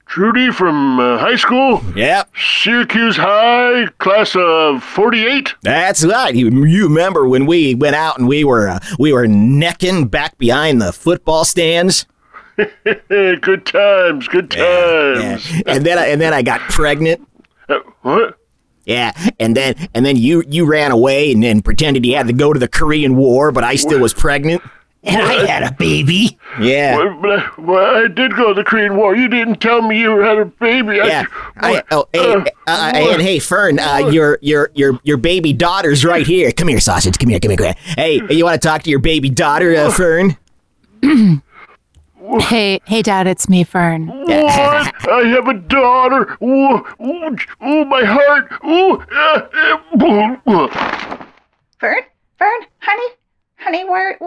Trudy 0.09 0.51
from 0.51 0.99
uh, 0.99 1.19
high 1.19 1.37
school, 1.37 1.83
Yep, 1.95 2.31
Syracuse 2.35 3.17
High, 3.17 3.87
class 3.99 4.35
of 4.35 4.83
48. 4.83 5.55
that's 5.63 6.03
right. 6.05 6.35
You, 6.35 6.49
you 6.65 6.85
remember 6.89 7.29
when 7.29 7.45
we 7.45 7.75
went 7.75 7.95
out 7.95 8.19
and 8.19 8.27
we 8.27 8.43
were 8.43 8.69
uh, 8.69 8.79
we 8.99 9.13
were 9.13 9.27
necking 9.29 10.09
back 10.09 10.39
behind 10.39 10.81
the 10.81 10.93
football 10.95 11.45
stands? 11.45 12.07
Good 12.57 13.67
times, 13.67 14.27
good 14.29 14.53
Yeah. 14.57 15.15
times. 15.37 15.53
And 15.67 15.85
then 15.87 15.99
I, 15.99 16.07
and 16.07 16.21
then 16.21 16.33
I 16.33 16.43
got 16.43 16.61
pregnant. 16.63 17.21
Uh, 17.69 17.79
what? 18.03 18.39
Yeah, 18.87 19.13
and 19.39 19.55
then 19.55 19.75
and 19.95 20.05
then 20.07 20.17
you 20.17 20.43
you 20.49 20.65
ran 20.65 20.91
away 20.91 21.31
and 21.31 21.43
then 21.43 21.61
pretended 21.61 22.07
you 22.07 22.17
had 22.17 22.27
to 22.29 22.33
go 22.33 22.55
to 22.55 22.59
the 22.59 22.67
Korean 22.69 23.15
War, 23.17 23.53
but 23.53 23.63
I 23.63 23.77
still 23.77 24.01
was 24.01 24.15
pregnant. 24.15 24.63
And 25.05 25.23
I 25.23 25.47
had 25.47 25.63
a 25.63 25.73
baby. 25.73 26.39
Yeah. 26.61 26.97
Well, 26.97 27.39
I, 27.39 27.51
well, 27.59 28.05
I 28.05 28.09
did 28.09 28.35
go 28.35 28.49
to 28.49 28.55
the 28.55 28.65
Korean 28.65 28.97
War. 28.97 29.15
You 29.15 29.29
didn't 29.29 29.61
tell 29.61 29.81
me 29.81 30.01
you 30.01 30.19
had 30.19 30.39
a 30.39 30.45
baby. 30.45 30.97
Yeah. 30.97 31.25
I, 31.57 31.77
I, 31.77 31.83
oh, 31.93 32.09
hey, 32.13 32.33
uh, 32.33 32.39
uh, 32.41 32.45
uh, 32.67 32.93
and 32.95 33.23
hey, 33.23 33.39
Fern, 33.39 33.79
uh, 33.79 34.09
your 34.11 34.39
your 34.43 34.71
your 34.75 34.99
your 35.05 35.17
baby 35.17 35.53
daughter's 35.53 36.05
right 36.05 36.27
here. 36.27 36.51
Come 36.51 36.69
here, 36.69 36.81
sausage. 36.81 37.17
Come 37.17 37.31
here. 37.31 37.39
Come 37.39 37.51
here. 37.51 37.57
Come 37.57 37.67
here. 37.67 37.77
Hey, 37.97 38.21
you 38.35 38.45
want 38.45 38.61
to 38.61 38.69
talk 38.69 38.83
to 38.83 38.91
your 38.91 38.99
baby 38.99 39.31
daughter, 39.31 39.75
uh, 39.77 39.91
Fern? 39.91 40.37
Hey, 42.41 42.81
hey, 42.85 43.01
Dad, 43.01 43.27
it's 43.27 43.49
me, 43.49 43.63
Fern. 43.65 44.09
What? 44.09 45.09
I 45.09 45.23
have 45.29 45.47
a 45.47 45.55
daughter. 45.55 46.37
Oh, 46.43 46.85
oh, 47.01 47.37
oh 47.61 47.85
my 47.85 48.05
heart. 48.05 48.53
Oh, 48.65 49.03
uh, 49.13 49.49
uh, 50.47 50.69
Fern? 51.79 52.03
Fern? 52.37 52.61
Honey? 52.81 53.15
Honey, 53.57 53.85
where? 53.85 54.19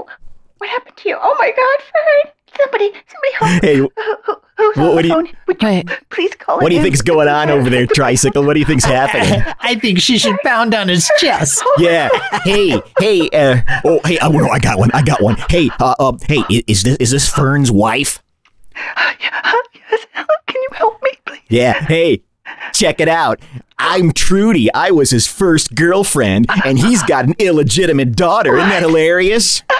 What 0.61 0.69
happened 0.69 0.95
to 0.97 1.09
you? 1.09 1.17
Oh 1.19 1.35
my 1.39 1.51
God, 1.57 1.85
Fern! 1.91 2.33
Somebody, 2.55 2.91
somebody 3.09 3.33
help. 3.33 3.63
Hey, 3.63 3.75
Who, 3.77 3.91
who, 4.25 4.35
who's 4.57 4.77
what- 4.77 4.77
on 4.77 4.93
what 4.93 4.95
the 4.97 5.01
do 5.01 5.07
you- 5.07 5.13
phone? 5.15 5.29
Would 5.47 5.61
you 5.63 5.67
Wait. 5.67 5.89
please 6.11 6.35
call 6.35 6.59
what 6.59 6.69
do 6.69 6.75
you 6.75 6.81
in? 6.81 6.83
think's 6.85 7.01
going 7.01 7.27
on 7.27 7.49
over 7.49 7.67
there, 7.67 7.87
tricycle? 7.87 8.43
What 8.45 8.53
do 8.53 8.59
you 8.59 8.65
think's 8.67 8.85
happening? 8.85 9.41
I 9.61 9.73
think 9.73 9.97
she 9.99 10.19
should 10.19 10.35
pound 10.43 10.75
on 10.75 10.87
his 10.87 11.09
chest. 11.17 11.63
Yeah. 11.79 12.09
Hey, 12.43 12.79
hey. 12.99 13.27
Uh, 13.33 13.61
oh, 13.85 14.01
hey. 14.05 14.19
Oh 14.21 14.29
no, 14.29 14.49
I 14.49 14.59
got 14.59 14.77
one. 14.77 14.91
I 14.93 15.01
got 15.01 15.19
one. 15.23 15.35
Hey, 15.49 15.71
uh, 15.79 15.95
uh 15.97 16.13
hey, 16.27 16.43
is 16.67 16.83
this 16.83 16.95
is 16.97 17.09
this 17.09 17.27
Fern's 17.27 17.71
wife? 17.71 18.21
yes. 19.19 19.55
Can 20.45 20.61
you 20.61 20.69
help 20.73 21.01
me, 21.01 21.09
please? 21.25 21.39
Yeah. 21.49 21.73
Hey, 21.73 22.21
check 22.73 22.99
it 22.99 23.07
out. 23.07 23.39
I'm 23.79 24.11
Trudy. 24.11 24.71
I 24.75 24.91
was 24.91 25.09
his 25.09 25.25
first 25.25 25.73
girlfriend, 25.73 26.45
and 26.65 26.77
he's 26.77 27.01
got 27.03 27.25
an 27.25 27.33
illegitimate 27.39 28.15
daughter. 28.15 28.57
Isn't 28.57 28.69
that 28.69 28.83
hilarious? 28.83 29.63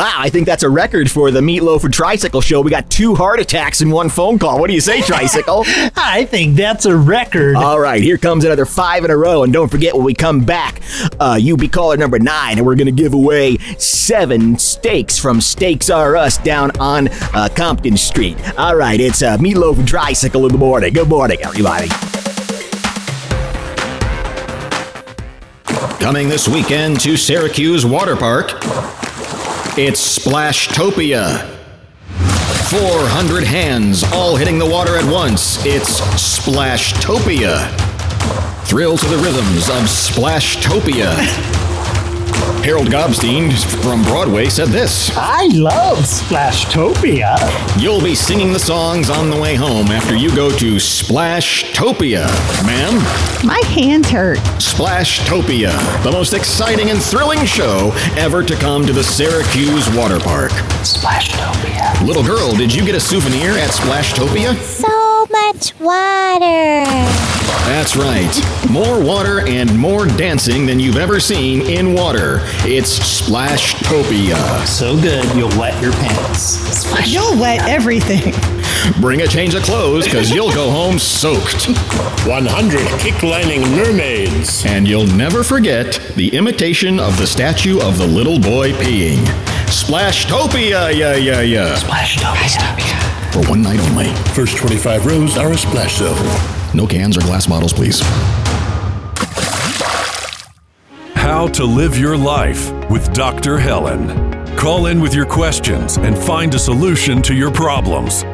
Wow, 0.00 0.14
I 0.16 0.30
think 0.30 0.46
that's 0.46 0.62
a 0.62 0.70
record 0.70 1.10
for 1.10 1.30
the 1.30 1.42
Meatloaf 1.42 1.84
and 1.84 1.92
Tricycle 1.92 2.40
show. 2.40 2.62
We 2.62 2.70
got 2.70 2.88
two 2.88 3.14
heart 3.14 3.38
attacks 3.38 3.82
in 3.82 3.90
one 3.90 4.08
phone 4.08 4.38
call. 4.38 4.58
What 4.58 4.68
do 4.68 4.72
you 4.72 4.80
say, 4.80 5.02
Tricycle? 5.06 5.64
I 5.94 6.24
think 6.24 6.56
that's 6.56 6.86
a 6.86 6.96
record. 6.96 7.54
All 7.56 7.78
right, 7.78 8.02
here 8.02 8.16
comes 8.16 8.46
another 8.46 8.64
five 8.64 9.04
in 9.04 9.10
a 9.10 9.16
row. 9.18 9.42
And 9.42 9.52
don't 9.52 9.68
forget, 9.68 9.94
when 9.94 10.06
we 10.06 10.14
come 10.14 10.40
back, 10.40 10.80
uh, 11.20 11.36
you 11.38 11.54
be 11.54 11.68
caller 11.68 11.98
number 11.98 12.18
nine, 12.18 12.56
and 12.56 12.66
we're 12.66 12.76
going 12.76 12.86
to 12.86 12.92
give 12.92 13.12
away 13.12 13.58
seven 13.76 14.58
steaks 14.58 15.18
from 15.18 15.38
Steaks 15.38 15.90
R 15.90 16.16
Us 16.16 16.38
down 16.38 16.70
on 16.80 17.08
uh, 17.34 17.50
Compton 17.54 17.98
Street. 17.98 18.38
All 18.58 18.76
right, 18.76 18.98
it's 18.98 19.20
uh, 19.22 19.36
Meatloaf 19.36 19.80
and 19.80 19.86
Tricycle 19.86 20.46
in 20.46 20.52
the 20.52 20.58
morning. 20.58 20.94
Good 20.94 21.10
morning, 21.10 21.36
everybody. 21.42 21.88
Coming 26.02 26.30
this 26.30 26.48
weekend 26.48 27.00
to 27.00 27.18
Syracuse 27.18 27.84
Water 27.84 28.16
Park, 28.16 28.52
it's 29.78 30.18
Splashtopia. 30.18 31.46
400 32.70 33.44
hands 33.44 34.04
all 34.12 34.36
hitting 34.36 34.58
the 34.58 34.66
water 34.66 34.96
at 34.96 35.10
once. 35.10 35.64
It's 35.64 36.00
Splashtopia. 36.00 37.68
Thrill 38.66 38.96
to 38.96 39.06
the 39.06 39.16
rhythms 39.16 39.68
of 39.68 39.84
Splashtopia. 39.88 41.66
Harold 42.64 42.88
Gobstein 42.88 43.52
from 43.82 44.02
Broadway 44.02 44.46
said 44.48 44.68
this 44.68 45.10
I 45.16 45.46
love 45.54 45.98
Splashtopia. 45.98 47.36
You'll 47.80 48.02
be 48.02 48.14
singing 48.14 48.52
the 48.52 48.58
songs 48.58 49.08
on 49.10 49.30
the 49.30 49.40
way 49.40 49.54
home 49.54 49.86
after 49.88 50.14
you 50.14 50.34
go 50.34 50.50
to 50.58 50.74
Splashtopia. 50.76 52.26
Ma'am, 52.66 52.94
My 53.46 53.60
hands 53.68 54.08
hurt. 54.10 54.38
Splashtopia, 54.58 55.72
the 56.02 56.12
most 56.12 56.32
exciting 56.34 56.90
and 56.90 57.00
thrilling 57.02 57.44
show 57.44 57.92
ever 58.16 58.42
to 58.42 58.54
come 58.56 58.84
to 58.86 58.92
the 58.92 59.04
Syracuse 59.04 59.88
Water 59.96 60.20
Park. 60.20 60.52
Splashtopia. 60.82 62.06
Little 62.06 62.24
girl, 62.24 62.54
did 62.54 62.74
you 62.74 62.84
get 62.84 62.94
a 62.94 63.00
souvenir 63.00 63.52
at 63.52 63.70
Splashtopia? 63.70 64.54
So 64.56 65.26
much 65.30 65.78
water. 65.80 67.29
That's 67.66 67.96
right. 67.96 68.70
More 68.70 69.02
water 69.02 69.46
and 69.46 69.78
more 69.78 70.06
dancing 70.06 70.66
than 70.66 70.80
you've 70.80 70.96
ever 70.96 71.20
seen 71.20 71.62
in 71.62 71.94
water. 71.94 72.40
It's 72.64 72.98
Splashtopia. 72.98 74.66
So 74.66 75.00
good, 75.00 75.24
you'll 75.36 75.56
wet 75.58 75.80
your 75.82 75.92
pants. 75.92 77.10
You'll 77.10 77.38
wet 77.40 77.68
everything. 77.68 78.34
Bring 79.00 79.22
a 79.22 79.26
change 79.26 79.54
of 79.54 79.62
clothes 79.62 80.04
because 80.04 80.30
you'll 80.30 80.52
go 80.52 80.70
home 80.70 80.98
soaked. 80.98 81.66
100 82.26 83.00
kick 83.00 83.22
lining 83.22 83.62
mermaids. 83.76 84.64
And 84.66 84.86
you'll 84.88 85.06
never 85.06 85.42
forget 85.42 86.00
the 86.16 86.34
imitation 86.34 86.98
of 86.98 87.16
the 87.18 87.26
statue 87.26 87.80
of 87.80 87.98
the 87.98 88.06
little 88.06 88.38
boy 88.38 88.72
peeing. 88.72 89.24
Splashtopia, 89.66 90.96
yeah, 90.96 91.14
yeah, 91.14 91.40
yeah. 91.40 91.76
Splashtopia. 91.76 93.32
For 93.32 93.48
one 93.48 93.62
night 93.62 93.80
only. 93.90 94.12
First 94.34 94.56
25 94.56 95.06
rows 95.06 95.36
are 95.36 95.52
a 95.52 95.58
splash 95.58 95.98
zone. 95.98 96.59
No 96.74 96.86
cans 96.86 97.16
or 97.16 97.20
glass 97.20 97.46
bottles, 97.46 97.72
please. 97.72 98.00
How 101.14 101.48
to 101.48 101.64
live 101.64 101.98
your 101.98 102.16
life 102.16 102.72
with 102.90 103.12
Dr. 103.12 103.58
Helen. 103.58 104.56
Call 104.56 104.86
in 104.86 105.00
with 105.00 105.14
your 105.14 105.26
questions 105.26 105.96
and 105.96 106.16
find 106.16 106.54
a 106.54 106.58
solution 106.58 107.22
to 107.22 107.34
your 107.34 107.50
problems. 107.50 108.24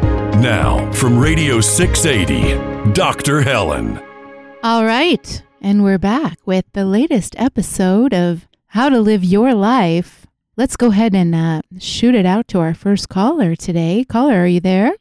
Now, 0.40 0.90
from 0.92 1.18
Radio 1.18 1.60
680, 1.60 2.92
Dr. 2.92 3.40
Helen. 3.42 4.00
All 4.62 4.84
right. 4.84 5.42
And 5.62 5.82
we're 5.82 5.98
back 5.98 6.38
with 6.44 6.64
the 6.72 6.84
latest 6.84 7.34
episode 7.38 8.12
of 8.12 8.46
How 8.68 8.88
to 8.88 9.00
Live 9.00 9.24
Your 9.24 9.54
Life. 9.54 10.26
Let's 10.56 10.76
go 10.76 10.88
ahead 10.88 11.14
and 11.14 11.34
uh, 11.34 11.62
shoot 11.78 12.14
it 12.14 12.26
out 12.26 12.48
to 12.48 12.60
our 12.60 12.74
first 12.74 13.08
caller 13.08 13.54
today. 13.56 14.04
Caller, 14.04 14.34
are 14.42 14.46
you 14.46 14.60
there? 14.60 14.92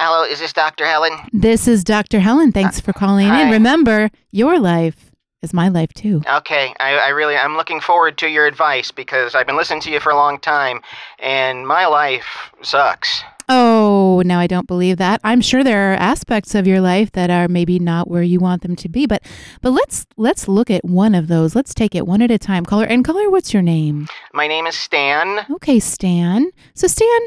Hello, 0.00 0.22
is 0.22 0.38
this 0.38 0.52
Dr. 0.52 0.86
Helen? 0.86 1.10
This 1.32 1.66
is 1.66 1.82
Dr. 1.82 2.20
Helen. 2.20 2.52
Thanks 2.52 2.78
uh, 2.78 2.82
for 2.82 2.92
calling 2.92 3.26
in. 3.26 3.50
Remember, 3.50 4.10
your 4.30 4.60
life 4.60 5.10
is 5.42 5.52
my 5.52 5.66
life 5.66 5.92
too. 5.92 6.22
Okay, 6.24 6.72
I, 6.78 6.98
I 6.98 7.08
really, 7.08 7.34
I'm 7.34 7.56
looking 7.56 7.80
forward 7.80 8.16
to 8.18 8.28
your 8.28 8.46
advice 8.46 8.92
because 8.92 9.34
I've 9.34 9.48
been 9.48 9.56
listening 9.56 9.80
to 9.80 9.90
you 9.90 9.98
for 9.98 10.12
a 10.12 10.14
long 10.14 10.38
time 10.38 10.82
and 11.18 11.66
my 11.66 11.86
life 11.86 12.52
sucks. 12.62 13.24
Oh, 13.48 14.22
now 14.24 14.38
I 14.38 14.46
don't 14.46 14.68
believe 14.68 14.98
that. 14.98 15.20
I'm 15.24 15.40
sure 15.40 15.64
there 15.64 15.92
are 15.92 15.96
aspects 15.96 16.54
of 16.54 16.64
your 16.64 16.80
life 16.80 17.10
that 17.12 17.28
are 17.28 17.48
maybe 17.48 17.80
not 17.80 18.08
where 18.08 18.22
you 18.22 18.38
want 18.38 18.62
them 18.62 18.76
to 18.76 18.88
be, 18.88 19.04
but 19.04 19.22
but 19.62 19.70
let's 19.70 20.06
let's 20.16 20.46
look 20.46 20.70
at 20.70 20.84
one 20.84 21.16
of 21.16 21.26
those. 21.26 21.56
Let's 21.56 21.74
take 21.74 21.96
it 21.96 22.06
one 22.06 22.22
at 22.22 22.30
a 22.30 22.38
time. 22.38 22.64
Caller 22.64 22.84
and 22.84 23.04
caller, 23.04 23.30
what's 23.30 23.52
your 23.52 23.62
name? 23.62 24.06
My 24.32 24.46
name 24.46 24.66
is 24.66 24.76
Stan. 24.76 25.44
Okay, 25.50 25.80
Stan. 25.80 26.50
So 26.74 26.86
Stan, 26.86 27.20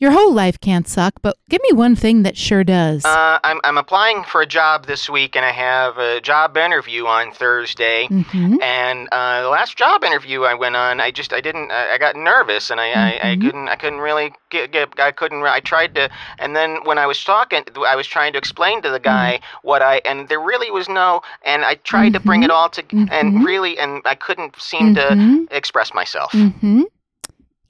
Your 0.00 0.12
whole 0.12 0.32
life 0.32 0.58
can't 0.58 0.88
suck, 0.88 1.12
but 1.20 1.36
give 1.50 1.60
me 1.62 1.72
one 1.76 1.94
thing 1.94 2.22
that 2.22 2.34
sure 2.34 2.64
does. 2.64 3.04
Uh, 3.04 3.38
I'm 3.44 3.60
I'm 3.64 3.76
applying 3.76 4.24
for 4.24 4.40
a 4.40 4.46
job 4.46 4.86
this 4.86 5.10
week, 5.10 5.36
and 5.36 5.44
I 5.44 5.50
have 5.50 5.98
a 5.98 6.22
job 6.22 6.56
interview 6.56 7.04
on 7.04 7.32
Thursday. 7.32 8.08
Mhm. 8.10 8.62
And 8.62 9.08
uh, 9.12 9.42
the 9.42 9.50
last 9.50 9.76
job 9.76 10.02
interview 10.02 10.44
I 10.44 10.54
went 10.54 10.74
on, 10.74 11.00
I 11.02 11.10
just 11.10 11.34
I 11.34 11.42
didn't 11.42 11.70
I, 11.70 11.92
I 11.94 11.98
got 11.98 12.16
nervous, 12.16 12.70
and 12.70 12.80
I, 12.80 12.92
I, 12.92 13.10
I 13.32 13.36
Mhm. 13.36 13.42
couldn't 13.42 13.68
I 13.68 13.76
couldn't 13.76 13.98
really 13.98 14.32
get, 14.48 14.72
get 14.72 14.88
I 14.98 15.10
couldn't 15.12 15.42
I 15.42 15.60
tried 15.60 15.94
to, 15.96 16.08
and 16.38 16.56
then 16.56 16.78
when 16.84 16.96
I 16.96 17.06
was 17.06 17.22
talking, 17.22 17.62
I 17.86 17.94
was 17.94 18.06
trying 18.06 18.32
to 18.32 18.38
explain 18.38 18.80
to 18.80 18.88
the 18.90 19.00
guy 19.00 19.10
Mm-hmm. 19.42 19.68
what 19.68 19.82
I 19.82 20.00
and 20.06 20.30
there 20.30 20.40
really 20.40 20.70
was 20.70 20.88
no, 20.88 21.20
and 21.44 21.62
I 21.62 21.74
tried 21.74 22.14
to 22.14 22.20
bring 22.20 22.42
it 22.42 22.50
all 22.50 22.70
to, 22.70 22.82
and 23.12 23.44
really, 23.44 23.78
and 23.78 24.00
I 24.06 24.14
couldn't 24.14 24.58
seem 24.58 24.94
to 24.94 25.46
express 25.50 25.92
myself. 25.92 26.32
Mm-hmm. 26.32 26.84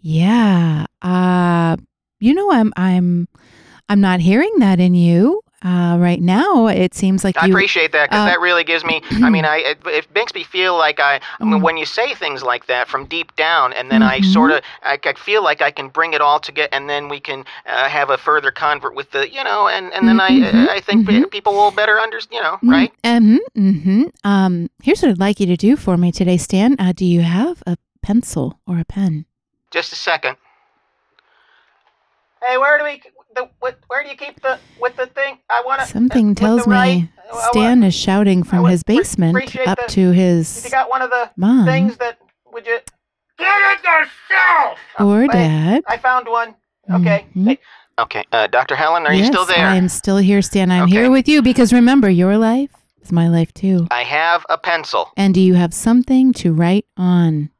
Yeah. 0.00 0.86
Uh 1.02 1.76
you 2.20 2.34
know 2.34 2.50
I'm 2.52 2.72
I'm 2.76 3.28
I'm 3.88 4.00
not 4.00 4.20
hearing 4.20 4.54
that 4.58 4.78
in 4.80 4.94
you. 4.94 5.42
Uh 5.62 5.96
right 6.00 6.22
now 6.22 6.68
it 6.68 6.94
seems 6.94 7.22
like 7.22 7.36
I 7.36 7.44
you 7.46 7.52
appreciate 7.52 7.92
that 7.92 8.08
because 8.08 8.22
uh, 8.22 8.30
that 8.32 8.40
really 8.40 8.64
gives 8.64 8.82
me. 8.82 9.02
I 9.22 9.28
mean, 9.28 9.44
I 9.44 9.56
it, 9.58 9.78
it 9.86 10.06
makes 10.14 10.32
me 10.34 10.42
feel 10.42 10.74
like 10.78 10.98
I, 11.00 11.16
I 11.16 11.44
Mm. 11.44 11.50
mean, 11.52 11.60
when 11.62 11.76
you 11.76 11.84
say 11.84 12.14
things 12.14 12.42
like 12.42 12.64
that 12.66 12.88
from 12.88 13.04
deep 13.04 13.36
down, 13.36 13.74
and 13.74 13.90
then 13.90 14.02
I 14.02 14.20
Mhm. 14.20 14.24
sort 14.24 14.52
of 14.52 14.62
I, 14.82 14.98
I 15.04 15.12
feel 15.14 15.42
like 15.44 15.60
I 15.60 15.70
can 15.70 15.88
bring 15.88 16.14
it 16.14 16.22
all 16.22 16.40
together, 16.40 16.70
and 16.72 16.88
then 16.88 17.08
we 17.10 17.20
can 17.20 17.44
uh, 17.66 17.88
have 17.90 18.08
a 18.08 18.16
further 18.16 18.50
convert 18.50 18.94
with 18.94 19.10
the 19.10 19.28
you 19.30 19.44
know, 19.44 19.68
and 19.68 19.92
and 19.92 20.08
then 20.08 20.16
Mhm, 20.16 20.68
I 20.70 20.76
I 20.76 20.80
think 20.80 21.06
pe- 21.06 21.24
people 21.26 21.52
will 21.52 21.72
better 21.72 22.00
understand, 22.00 22.34
you 22.36 22.42
know, 22.42 22.56
Mm, 22.64 22.70
right? 22.72 22.92
Mhm. 23.04 23.38
Mhm. 23.54 24.10
Um 24.24 24.70
here's 24.82 25.02
what 25.02 25.10
I'd 25.10 25.18
like 25.26 25.40
you 25.40 25.46
to 25.46 25.58
do 25.58 25.76
for 25.76 25.98
me 25.98 26.10
today, 26.12 26.38
Stan. 26.38 26.74
Uh 26.78 26.92
do 26.96 27.04
you 27.04 27.20
have 27.20 27.62
a 27.66 27.76
pencil 28.00 28.60
or 28.66 28.78
a 28.78 28.84
pen? 28.84 29.26
Just 29.70 29.92
a 29.92 29.96
second. 29.96 30.36
Hey, 32.46 32.56
where 32.58 32.78
do 32.78 32.84
we? 32.84 33.02
The, 33.34 33.48
what, 33.60 33.78
where 33.88 34.02
do 34.02 34.08
you 34.10 34.16
keep 34.16 34.40
the 34.42 34.58
with 34.80 34.96
the 34.96 35.06
thing? 35.06 35.38
I 35.48 35.62
want 35.64 35.80
to. 35.82 35.86
Something 35.86 36.34
tells 36.34 36.66
me 36.66 37.10
Stan 37.50 37.82
is 37.84 37.94
shouting 37.94 38.42
from 38.42 38.64
his 38.66 38.82
basement 38.82 39.36
up 39.66 39.78
the- 39.78 39.92
to 39.92 40.10
If 40.10 40.16
his 40.16 40.64
you 40.64 40.70
got 40.70 40.88
one 40.90 41.02
of 41.02 41.10
the 41.10 41.30
Mom. 41.36 41.64
things 41.66 41.96
that 41.98 42.18
would 42.52 42.66
you 42.66 42.78
get 43.38 43.78
it 43.78 43.84
yourself? 43.84 44.78
or 44.98 45.20
Wait, 45.20 45.30
dad. 45.30 45.82
I 45.86 45.96
found 45.98 46.26
one. 46.28 46.54
Okay. 46.90 47.26
Mhm. 47.36 47.58
Okay, 47.98 48.24
uh, 48.32 48.46
Dr. 48.46 48.74
Helen, 48.76 49.06
are 49.06 49.12
you 49.12 49.24
still 49.26 49.44
there? 49.44 49.66
I'm 49.66 49.88
still 49.90 50.16
here, 50.16 50.40
Stan. 50.40 50.70
I'm 50.70 50.84
Okay. 50.84 50.92
here 50.92 51.10
with 51.10 51.28
you 51.28 51.42
because 51.42 51.70
remember, 51.72 52.08
your 52.08 52.38
life 52.38 52.70
is 53.02 53.12
my 53.12 53.28
life 53.28 53.52
too. 53.52 53.86
I 53.90 54.04
have 54.04 54.44
a 54.48 54.56
pencil. 54.56 55.10
And 55.18 55.34
do 55.34 55.40
you 55.40 55.54
have 55.54 55.74
something 55.74 56.32
to 56.34 56.52
write 56.54 56.86
on? 56.96 57.50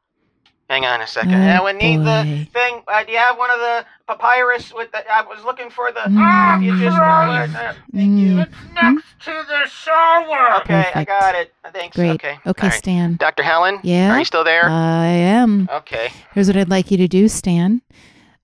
Hang 0.69 0.83
on 0.85 0.99
a 1.01 1.05
second. 1.07 1.35
Oh, 1.35 1.37
I 1.47 1.61
would 1.61 1.75
need 1.75 1.97
boy. 1.97 2.03
the 2.05 2.47
thing. 2.51 2.81
Uh, 2.87 3.03
do 3.03 3.11
you 3.11 3.17
have 3.19 3.37
one 3.37 3.51
of 3.51 3.59
the 3.59 3.85
papyrus 4.15 4.73
with 4.73 4.91
the? 4.91 4.99
I 5.11 5.21
was 5.23 5.43
looking 5.43 5.69
for 5.69 5.91
the. 5.91 6.01
Ah, 6.05 6.59
you 6.59 6.77
just. 6.79 6.97
Uh, 6.97 7.73
thank 7.93 8.19
you. 8.19 8.33
Mm, 8.35 8.73
Next 8.73 9.05
to 9.25 9.31
the 9.47 9.67
shower. 9.69 10.59
Okay, 10.61 10.91
I 10.93 11.03
got 11.03 11.35
it. 11.35 11.53
Thanks. 11.73 11.95
Great. 11.95 12.11
Okay. 12.11 12.37
Okay, 12.45 12.63
All 12.67 12.69
right. 12.69 12.77
Stan. 12.77 13.15
Dr. 13.17 13.43
Helen. 13.43 13.79
Yeah? 13.83 14.11
Are 14.13 14.19
you 14.19 14.25
still 14.25 14.43
there? 14.43 14.65
I 14.65 15.05
am. 15.05 15.69
okay. 15.71 16.09
Here's 16.33 16.47
what 16.47 16.57
I'd 16.57 16.69
like 16.69 16.91
you 16.91 16.97
to 16.97 17.07
do, 17.07 17.27
Stan. 17.27 17.81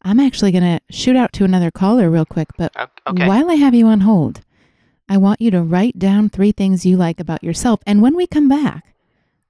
I'm 0.03 0.19
actually 0.19 0.51
going 0.51 0.63
to 0.63 0.79
shoot 0.95 1.15
out 1.15 1.33
to 1.33 1.43
another 1.43 1.71
caller 1.71 2.09
real 2.09 2.25
quick, 2.25 2.47
but 2.57 2.71
Okay. 3.07 3.27
while 3.27 3.49
I 3.49 3.55
have 3.55 3.73
you 3.73 3.87
on 3.87 4.01
hold, 4.01 4.41
I 5.09 5.17
want 5.17 5.41
you 5.41 5.51
to 5.51 5.61
write 5.61 5.99
down 5.99 6.29
three 6.29 6.51
things 6.53 6.85
you 6.85 6.95
like 6.97 7.19
about 7.19 7.43
yourself. 7.43 7.81
And 7.85 8.01
when 8.01 8.15
we 8.15 8.25
come 8.27 8.47
back, 8.47 8.85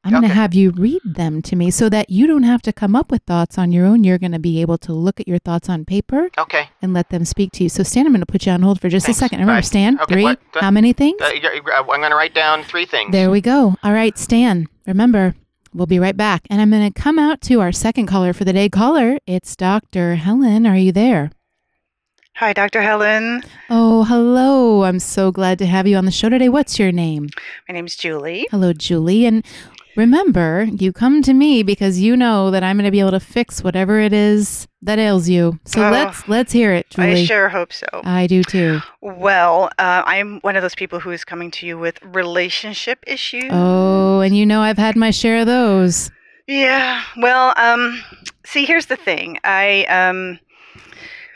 I'm 0.08 0.22
going 0.22 0.30
to 0.30 0.36
have 0.36 0.54
you 0.54 0.72
read 0.72 1.02
them 1.06 1.42
to 1.44 1.56
me 1.56 1.70
so 1.72 1.90
that 1.90 2.10
you 2.10 2.28
don't 2.28 2.44
have 2.44 2.62
to 2.64 2.74
come 2.74 2.96
up 2.96 3.12
with 3.12 3.24
thoughts 3.24 3.58
on 3.58 3.72
your 3.72 3.86
own. 3.86 4.04
You're 4.04 4.18
going 4.18 4.32
to 4.32 4.40
be 4.40 4.62
able 4.62 4.78
to 4.80 4.94
look 4.94 5.20
at 5.20 5.28
your 5.28 5.40
thoughts 5.40 5.70
on 5.70 5.86
paper 5.86 6.30
Okay. 6.38 6.70
and 6.82 6.94
let 6.94 7.10
them 7.10 7.26
speak 7.26 7.52
to 7.54 7.64
you. 7.64 7.70
So, 7.70 7.84
Stan, 7.84 8.06
I'm 8.06 8.12
going 8.14 8.22
to 8.22 8.26
put 8.26 8.46
you 8.46 8.52
on 8.52 8.62
hold 8.62 8.80
for 8.82 8.90
just 8.90 9.06
Thanks. 9.06 9.18
a 9.20 9.20
second. 9.20 9.40
Remember, 9.40 9.58
Bye. 9.58 9.62
Stan, 9.62 10.00
Okay, 10.02 10.14
three. 10.16 10.24
what- 10.24 10.40
How 10.56 10.72
many 10.72 10.94
things? 10.94 11.22
Uh, 11.22 11.32
you're- 11.34 11.56
you're- 11.56 11.74
I'm 11.78 11.86
going 11.86 12.10
to 12.10 12.16
write 12.16 12.34
down 12.34 12.64
three 12.64 12.86
things. 12.86 13.12
There 13.12 13.30
we 13.30 13.42
go. 13.42 13.76
All 13.84 13.94
right, 13.94 14.18
Stan, 14.18 14.68
remember, 14.86 15.36
we'll 15.74 15.86
be 15.88 16.00
right 16.00 16.16
back. 16.18 16.48
And 16.50 16.62
I'm 16.62 16.72
going 16.72 16.92
to 16.92 17.00
come 17.02 17.20
out 17.20 17.42
to 17.42 17.60
our 17.62 17.72
second 17.72 18.06
caller 18.08 18.34
for 18.34 18.46
the 18.46 18.54
day. 18.54 18.70
Caller, 18.70 19.18
it's 19.28 19.56
Dr. 19.56 20.16
Helen. 20.16 20.66
Are 20.66 20.78
you 20.78 20.92
there? 20.92 21.32
Hi, 22.36 22.54
Dr. 22.54 22.84
Helen. 22.84 23.42
Oh, 23.70 24.04
hello. 24.04 24.84
I'm 24.84 25.00
so 25.00 25.32
glad 25.32 25.58
to 25.58 25.66
have 25.66 25.88
you 25.88 25.98
on 25.98 26.06
the 26.06 26.12
show 26.12 26.30
today. 26.30 26.50
What's 26.50 26.78
your 26.78 26.92
name? 26.92 27.30
My 27.68 27.74
name's 27.74 27.96
Julie. 27.96 28.48
Hello, 28.52 28.74
Julie. 28.74 29.26
And 29.26 29.44
remember, 29.98 30.68
you 30.72 30.94
come 30.94 31.22
to 31.24 31.34
me 31.34 31.64
because 31.64 32.00
you 32.00 32.16
know 32.16 32.52
that 32.52 32.64
I'm 32.64 32.78
going 32.78 32.86
to 32.86 32.92
be 32.92 33.00
able 33.02 33.12
to 33.12 33.20
fix 33.20 33.64
whatever 33.64 34.00
it 34.00 34.14
is 34.14 34.68
that 34.84 35.00
ails 35.00 35.28
you. 35.28 35.60
So 35.66 35.86
Oh, 35.86 35.92
let's 35.92 36.28
let's 36.30 36.54
hear 36.54 36.74
it, 36.74 36.90
Julie. 36.92 37.24
I 37.24 37.26
sure 37.26 37.50
hope 37.50 37.74
so. 37.74 37.88
I 38.04 38.28
do 38.28 38.44
too. 38.44 38.80
Well, 39.02 39.66
uh, 39.80 40.04
I'm 40.06 40.40
one 40.42 40.56
of 40.56 40.62
those 40.62 40.76
people 40.76 41.00
who 41.00 41.12
is 41.12 41.26
coming 41.26 41.52
to 41.52 41.66
you 41.66 41.78
with 41.78 42.02
relationship 42.04 43.04
issues. 43.08 43.50
Oh, 43.52 44.22
and 44.22 44.38
you 44.38 44.46
know 44.46 44.62
I've 44.62 44.78
had 44.78 44.96
my 44.96 45.12
share 45.12 45.40
of 45.40 45.48
those. 45.48 46.12
Yeah. 46.48 47.04
Well, 47.18 47.54
um, 47.58 48.02
see, 48.46 48.66
here's 48.66 48.86
the 48.86 48.96
thing. 48.96 49.40
I 49.44 49.84
um, 49.86 50.40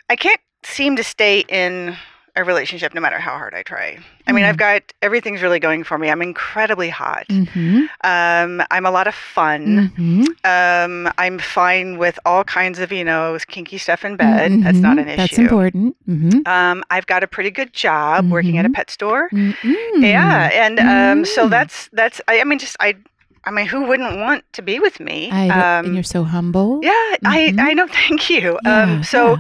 I 0.10 0.16
can't 0.16 0.40
seem 0.64 0.96
to 0.96 1.04
stay 1.04 1.44
in 1.50 1.98
a 2.36 2.44
relationship 2.44 2.94
no 2.94 3.02
matter 3.02 3.20
how 3.20 3.32
hard 3.32 3.54
I 3.54 3.64
try. 3.64 3.98
I 4.28 4.32
mean, 4.32 4.44
Hmm. 4.44 4.50
I've 4.50 4.58
got 4.58 4.94
everything's 5.02 5.42
really 5.42 5.60
going 5.60 5.84
for 5.84 5.98
me. 5.98 6.10
I'm 6.10 6.22
incredibly 6.22 6.90
hot. 6.90 7.26
Mm-hmm. 7.28 7.86
Um, 8.04 8.66
I'm 8.72 8.86
a 8.86 8.92
lot 8.92 9.08
of 9.08 9.16
fun. 9.16 9.92
Mm-hmm. 9.98 10.24
Um, 10.46 11.12
I'm 11.18 11.40
fine 11.40 11.98
with 11.98 12.18
all 12.26 12.44
kinds 12.44 12.80
of, 12.80 12.92
you 12.92 13.04
know, 13.04 13.38
kinky 13.48 13.78
stuff 13.78 14.06
in 14.06 14.16
bed. 14.16 14.64
That's 14.64 14.78
not 14.78 14.98
an 15.00 15.08
issue. 15.10 15.12
Mm-hmm. 15.12 15.18
That's 15.22 15.38
important. 15.38 15.98
Mm-hmm. 16.08 16.48
Um, 16.48 16.84
I've 16.90 17.08
got 17.08 17.24
a 17.24 17.28
pretty 17.28 17.52
good 17.52 17.74
job 17.74 18.30
working 18.32 18.58
at 18.58 18.66
a 18.66 18.70
pet 18.70 18.90
store. 18.90 19.30
Yeah, 19.34 20.50
and 20.54 20.80
um, 20.80 21.26
so 21.26 21.50
that's 21.50 21.90
that's. 21.94 22.22
I, 22.28 22.42
I 22.42 22.44
mean, 22.44 22.60
just 22.60 22.78
I, 22.80 22.96
I 23.44 23.50
mean, 23.52 23.66
who 23.66 23.86
wouldn't 23.88 24.18
want 24.20 24.44
to 24.54 24.62
be 24.62 24.80
with 24.80 25.00
me? 25.00 25.30
I, 25.32 25.50
um, 25.50 25.86
and 25.86 25.94
you're 25.96 26.04
so 26.04 26.24
humble. 26.24 26.80
yeah, 26.84 26.92
Mhm. 27.24 27.58
I 27.60 27.70
I 27.70 27.74
know. 27.74 27.88
Thank 28.08 28.30
you. 28.30 28.60
Yeah, 28.64 28.84
um, 28.84 29.04
so 29.04 29.32
yeah. 29.32 29.38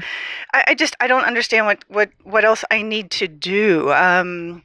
I, 0.54 0.64
I 0.70 0.74
just 0.74 0.96
I 1.00 1.08
don't 1.08 1.24
understand 1.24 1.66
what 1.68 1.84
what 1.88 2.10
what 2.24 2.44
else 2.44 2.64
I 2.72 2.82
need 2.82 3.12
to 3.22 3.28
do. 3.28 3.92
Um, 3.94 4.64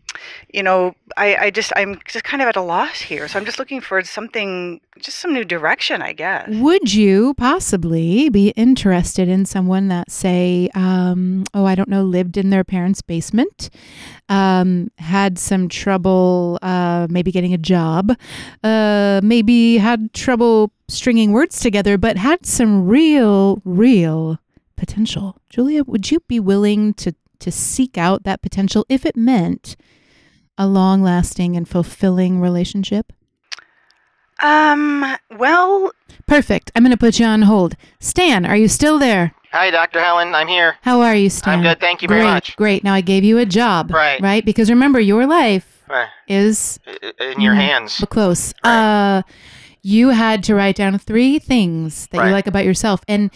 you 0.53 0.63
know, 0.63 0.95
I 1.17 1.37
I 1.37 1.51
just 1.51 1.73
I'm 1.77 2.01
just 2.07 2.25
kind 2.25 2.43
of 2.43 2.49
at 2.49 2.57
a 2.57 2.63
loss 2.63 3.01
here. 3.01 3.29
So 3.29 3.39
I'm 3.39 3.45
just 3.45 3.59
looking 3.59 3.81
for 3.81 4.03
something, 4.03 4.81
just 4.99 5.19
some 5.19 5.33
new 5.33 5.45
direction, 5.45 6.03
I 6.03 6.13
guess. 6.13 6.49
Would 6.49 6.95
you 6.95 7.35
possibly 7.35 8.29
be 8.29 8.51
interested 8.51 9.29
in 9.29 9.47
someone 9.47 9.89
that, 9.89 10.11
say, 10.11 10.69
um, 10.75 11.45
oh, 11.55 11.65
I 11.65 11.75
don't 11.75 11.89
know, 11.89 12.03
lived 12.03 12.37
in 12.37 12.51
their 12.51 12.65
parents' 12.65 13.03
basement, 13.03 13.71
um, 14.29 14.91
had 14.99 15.39
some 15.39 15.69
trouble 15.69 16.59
uh, 16.63 17.07
maybe 17.11 17.33
getting 17.33 17.55
a 17.55 17.59
job, 17.59 18.17
uh, 18.63 19.21
maybe 19.23 19.79
had 19.79 20.13
trouble 20.13 20.73
stringing 20.89 21.33
words 21.33 21.61
together, 21.61 21.99
but 21.99 22.17
had 22.17 22.47
some 22.47 22.87
real, 22.87 23.61
real 23.65 24.39
potential? 24.77 25.37
Julia, 25.51 25.85
would 25.85 26.11
you 26.11 26.21
be 26.29 26.39
willing 26.39 26.95
to, 26.95 27.15
to 27.41 27.51
seek 27.51 27.99
out 27.99 28.25
that 28.25 28.43
potential 28.43 28.85
if 28.89 29.05
it 29.05 29.17
meant 29.17 29.77
a 30.59 30.67
long 30.67 31.03
lasting 31.03 31.57
and 31.57 31.69
fulfilling 31.69 32.41
relationship? 32.41 33.13
Um. 34.43 35.17
Well, 35.39 35.93
Perfect. 36.27 36.71
I'm 36.75 36.83
going 36.83 36.91
to 36.91 36.97
put 36.99 37.19
you 37.19 37.25
on 37.27 37.43
hold. 37.43 37.77
Stan, 38.01 38.45
are 38.45 38.57
you 38.57 38.69
still 38.69 38.99
there? 38.99 39.33
Hi, 39.53 39.71
Dr. 39.71 40.01
Helen. 40.01 40.35
I'm 40.35 40.49
here. 40.49 40.77
How 40.83 41.01
are 41.01 41.15
you, 41.15 41.31
Stan? 41.31 41.55
I'm 41.59 41.63
good, 41.63 41.81
thank 41.81 42.03
you 42.03 42.09
very 42.09 42.21
great, 42.23 42.31
much. 42.31 42.57
Great. 42.57 42.85
Now 42.85 42.93
I 42.95 43.01
gave 43.01 43.25
you 43.25 43.39
a 43.39 43.47
job. 43.47 43.91
Right. 43.91 44.21
Right? 44.21 44.45
Because 44.45 44.69
remember, 44.69 45.01
your 45.01 45.27
life 45.27 45.85
Right. 45.89 46.09
is 46.29 46.79
In 47.21 47.41
your 47.41 47.55
Mm, 47.55 47.61
hands. 47.61 47.99
but 48.01 48.11
close. 48.11 48.53
Uh, 48.65 49.23
you 49.83 50.11
had 50.11 50.43
to 50.45 50.55
write 50.55 50.75
down 50.77 50.99
three 50.99 51.39
things 51.39 52.09
that 52.09 52.19
Right. 52.19 52.27
you 52.27 52.33
like 52.33 52.47
about 52.47 52.65
yourself, 52.65 53.01
and 53.09 53.31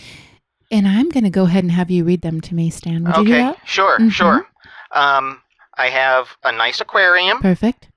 and 0.72 0.86
I'm 0.86 1.08
going 1.08 1.24
to 1.24 1.30
go 1.30 1.44
ahead 1.44 1.64
and 1.64 1.72
have 1.72 1.90
you 1.90 2.04
read 2.04 2.20
them 2.22 2.40
to 2.42 2.54
me, 2.54 2.70
Stan. 2.70 3.04
Would 3.04 3.16
you 3.18 3.24
do 3.24 3.32
okay. 3.32 3.42
that? 3.42 3.58
Sure. 3.64 3.98
Mhm. 3.98 4.12
Sure. 4.12 4.46
Um, 4.92 5.40
I 5.80 5.88
have 5.88 6.36
a 6.44 6.52
nice 6.52 6.78
aquarium. 6.82 7.40
Perfect. 7.40 7.88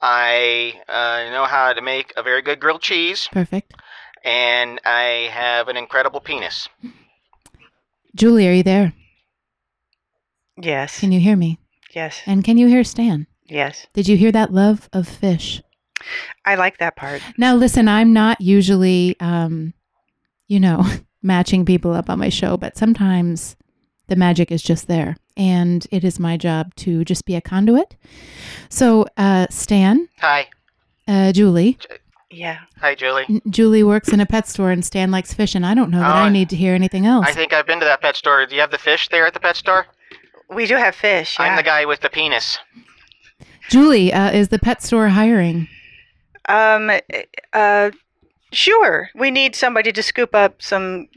I 0.00 0.74
uh, 0.88 1.28
know 1.32 1.44
how 1.44 1.72
to 1.72 1.82
make 1.82 2.12
a 2.16 2.22
very 2.22 2.40
good 2.40 2.60
grilled 2.60 2.82
cheese, 2.82 3.28
Perfect. 3.32 3.74
and 4.24 4.80
I 4.84 5.28
have 5.32 5.66
an 5.66 5.76
incredible 5.76 6.20
penis. 6.20 6.68
Julie, 8.14 8.46
are 8.46 8.52
you 8.52 8.62
there? 8.62 8.92
yes, 10.56 11.00
Can 11.00 11.10
you 11.10 11.18
hear 11.18 11.34
me? 11.36 11.58
yes, 11.92 12.22
And 12.26 12.44
can 12.44 12.58
you 12.58 12.68
hear 12.68 12.84
Stan? 12.84 13.26
yes. 13.46 13.86
Did 13.92 14.06
you 14.06 14.16
hear 14.16 14.30
that 14.30 14.52
love 14.52 14.88
of 14.92 15.08
fish? 15.08 15.60
I 16.44 16.54
like 16.54 16.78
that 16.78 16.94
part. 16.94 17.22
Now, 17.36 17.56
listen, 17.56 17.88
I'm 17.88 18.12
not 18.12 18.40
usually, 18.40 19.16
um, 19.18 19.74
you 20.46 20.60
know, 20.60 20.84
matching 21.22 21.64
people 21.64 21.92
up 21.92 22.08
on 22.08 22.20
my 22.20 22.28
show, 22.28 22.56
but 22.56 22.76
sometimes 22.76 23.56
the 24.06 24.14
magic 24.16 24.52
is 24.52 24.62
just 24.62 24.86
there. 24.86 25.16
And 25.36 25.86
it 25.90 26.04
is 26.04 26.20
my 26.20 26.36
job 26.36 26.74
to 26.76 27.04
just 27.04 27.24
be 27.24 27.34
a 27.34 27.40
conduit. 27.40 27.96
So, 28.68 29.06
uh, 29.16 29.46
Stan, 29.50 30.08
Hi. 30.20 30.48
uh, 31.08 31.32
Julie, 31.32 31.78
Yeah. 32.30 32.58
Hi, 32.80 32.94
Julie. 32.96 33.24
N- 33.28 33.40
Julie 33.48 33.84
works 33.84 34.08
in 34.08 34.18
a 34.18 34.26
pet 34.26 34.48
store 34.48 34.70
and 34.72 34.84
Stan 34.84 35.12
likes 35.12 35.32
fish, 35.32 35.54
and 35.54 35.64
I 35.64 35.72
don't 35.74 35.90
know 35.90 36.00
that 36.00 36.16
I 36.16 36.26
Oh. 36.26 36.28
need 36.30 36.50
to 36.50 36.56
hear 36.56 36.74
anything 36.74 37.06
else. 37.06 37.26
I 37.28 37.32
think 37.32 37.52
I've 37.52 37.66
been 37.66 37.78
to 37.78 37.84
that 37.86 38.00
pet 38.00 38.16
store. 38.16 38.44
Do 38.46 38.54
you 38.56 38.60
have 38.60 38.72
the 38.72 38.78
fish 38.78 39.08
there 39.08 39.24
at 39.26 39.34
the 39.34 39.40
pet 39.40 39.54
store? 39.56 39.86
We 40.50 40.66
do 40.66 40.74
have 40.76 40.94
fish. 40.96 41.36
I'm 41.38 41.54
the 41.56 41.62
guy 41.62 41.84
with 41.84 42.00
the 42.00 42.10
penis. 42.10 42.58
Julie, 43.70 44.12
uh, 44.12 44.30
is 44.32 44.48
the 44.48 44.58
pet 44.58 44.82
store 44.82 45.08
hiring? 45.08 45.68
Um, 46.48 46.90
uh, 47.52 47.90
sure. 48.52 49.10
We 49.14 49.30
need 49.30 49.54
somebody 49.54 49.92
to 49.92 50.02
scoop 50.02 50.34
up 50.34 50.60
some 50.60 51.08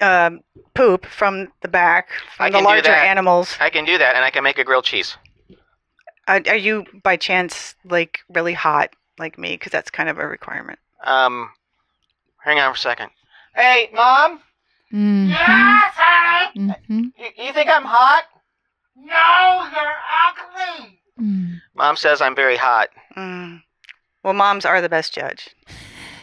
um 0.00 0.40
poop 0.74 1.06
from 1.06 1.48
the 1.62 1.68
back, 1.68 2.10
from 2.36 2.46
I 2.46 2.50
the 2.50 2.60
larger 2.60 2.90
animals. 2.92 3.56
I 3.60 3.70
can 3.70 3.84
do 3.84 3.98
that, 3.98 4.14
and 4.16 4.24
I 4.24 4.30
can 4.30 4.42
make 4.44 4.58
a 4.58 4.64
grilled 4.64 4.84
cheese. 4.84 5.16
Uh, 6.26 6.40
are 6.46 6.56
you, 6.56 6.84
by 7.02 7.16
chance, 7.16 7.74
like 7.84 8.20
really 8.28 8.52
hot 8.52 8.90
like 9.18 9.38
me? 9.38 9.54
Because 9.54 9.72
that's 9.72 9.90
kind 9.90 10.08
of 10.08 10.18
a 10.18 10.26
requirement. 10.26 10.78
Um, 11.04 11.50
hang 12.44 12.58
on 12.58 12.72
for 12.72 12.76
a 12.76 12.80
second. 12.80 13.10
Hey, 13.54 13.90
mom. 13.94 14.40
Mm-hmm. 14.92 15.30
Yes, 15.30 15.94
honey. 15.96 16.74
hmm 16.86 17.00
You, 17.18 17.46
you 17.46 17.52
think 17.52 17.70
I'm 17.70 17.84
hot? 17.84 18.24
No, 18.96 19.68
you're 19.74 20.78
ugly. 20.78 21.60
Mom 21.74 21.96
says 21.96 22.20
I'm 22.20 22.34
very 22.34 22.56
hot. 22.56 22.88
Mm. 23.16 23.62
Well, 24.22 24.34
moms 24.34 24.64
are 24.64 24.80
the 24.80 24.88
best 24.88 25.14
judge. 25.14 25.48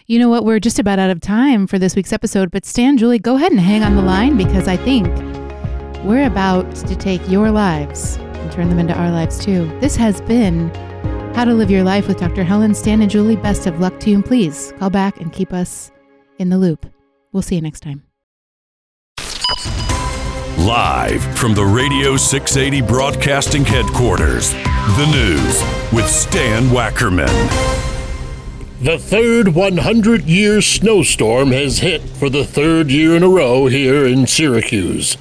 You 0.08 0.20
know 0.20 0.30
what? 0.30 0.46
We're 0.46 0.60
just 0.60 0.78
about 0.78 1.00
out 1.00 1.10
of 1.10 1.20
time 1.20 1.66
for 1.66 1.80
this 1.80 1.96
week's 1.96 2.14
episode, 2.14 2.52
but 2.52 2.64
Stan, 2.64 2.96
Julie, 2.96 3.18
go 3.18 3.38
ahead 3.38 3.52
and 3.52 3.60
hang 3.60 3.82
on 3.82 3.96
the 3.96 4.04
line 4.04 4.38
because 4.38 4.68
I 4.68 4.78
think 4.78 5.08
we're 6.06 6.28
about 6.28 6.76
to 6.76 6.96
take 6.96 7.28
your 7.28 7.50
lives 7.50 8.18
and 8.18 8.52
turn 8.52 8.70
them 8.70 8.78
into 8.78 8.94
our 8.94 9.10
lives 9.10 9.44
too. 9.44 9.66
This 9.80 9.96
has 9.96 10.22
been 10.22 10.70
How 11.34 11.44
to 11.46 11.56
Live 11.56 11.72
Your 11.72 11.82
Life 11.82 12.08
with 12.08 12.20
Dr. 12.20 12.44
Helen, 12.44 12.76
Stan, 12.76 13.02
and 13.02 13.10
Julie. 13.10 13.36
Best 13.36 13.66
of 13.66 13.80
luck 13.80 14.00
to 14.02 14.12
you, 14.12 14.18
and 14.18 14.26
please 14.26 14.74
call 14.78 14.92
back 14.92 15.20
and 15.20 15.34
keep 15.34 15.52
us 15.52 15.92
in 16.38 16.50
the 16.50 16.60
loop. 16.60 16.86
We'll 17.32 17.42
see 17.42 17.56
you 17.56 17.62
next 17.62 17.80
time. 17.80 18.04
Live 20.60 21.24
from 21.36 21.56
the 21.56 21.66
Radio 21.66 22.16
680 22.16 22.88
Broadcasting 22.88 23.66
Headquarters, 23.66 24.52
the 24.52 25.10
news 25.12 25.64
with 25.92 26.08
Stan 26.08 26.66
Wackerman. 26.66 27.85
The 28.86 29.00
third 29.00 29.56
100 29.56 30.26
year 30.26 30.62
snowstorm 30.62 31.52
has 31.54 31.80
hit 31.80 32.04
for 32.04 32.30
the 32.30 32.46
third 32.46 32.92
year 32.92 33.16
in 33.16 33.24
a 33.24 33.28
row 33.28 33.66
here 33.66 34.06
in 34.06 34.28
Syracuse. 34.28 35.18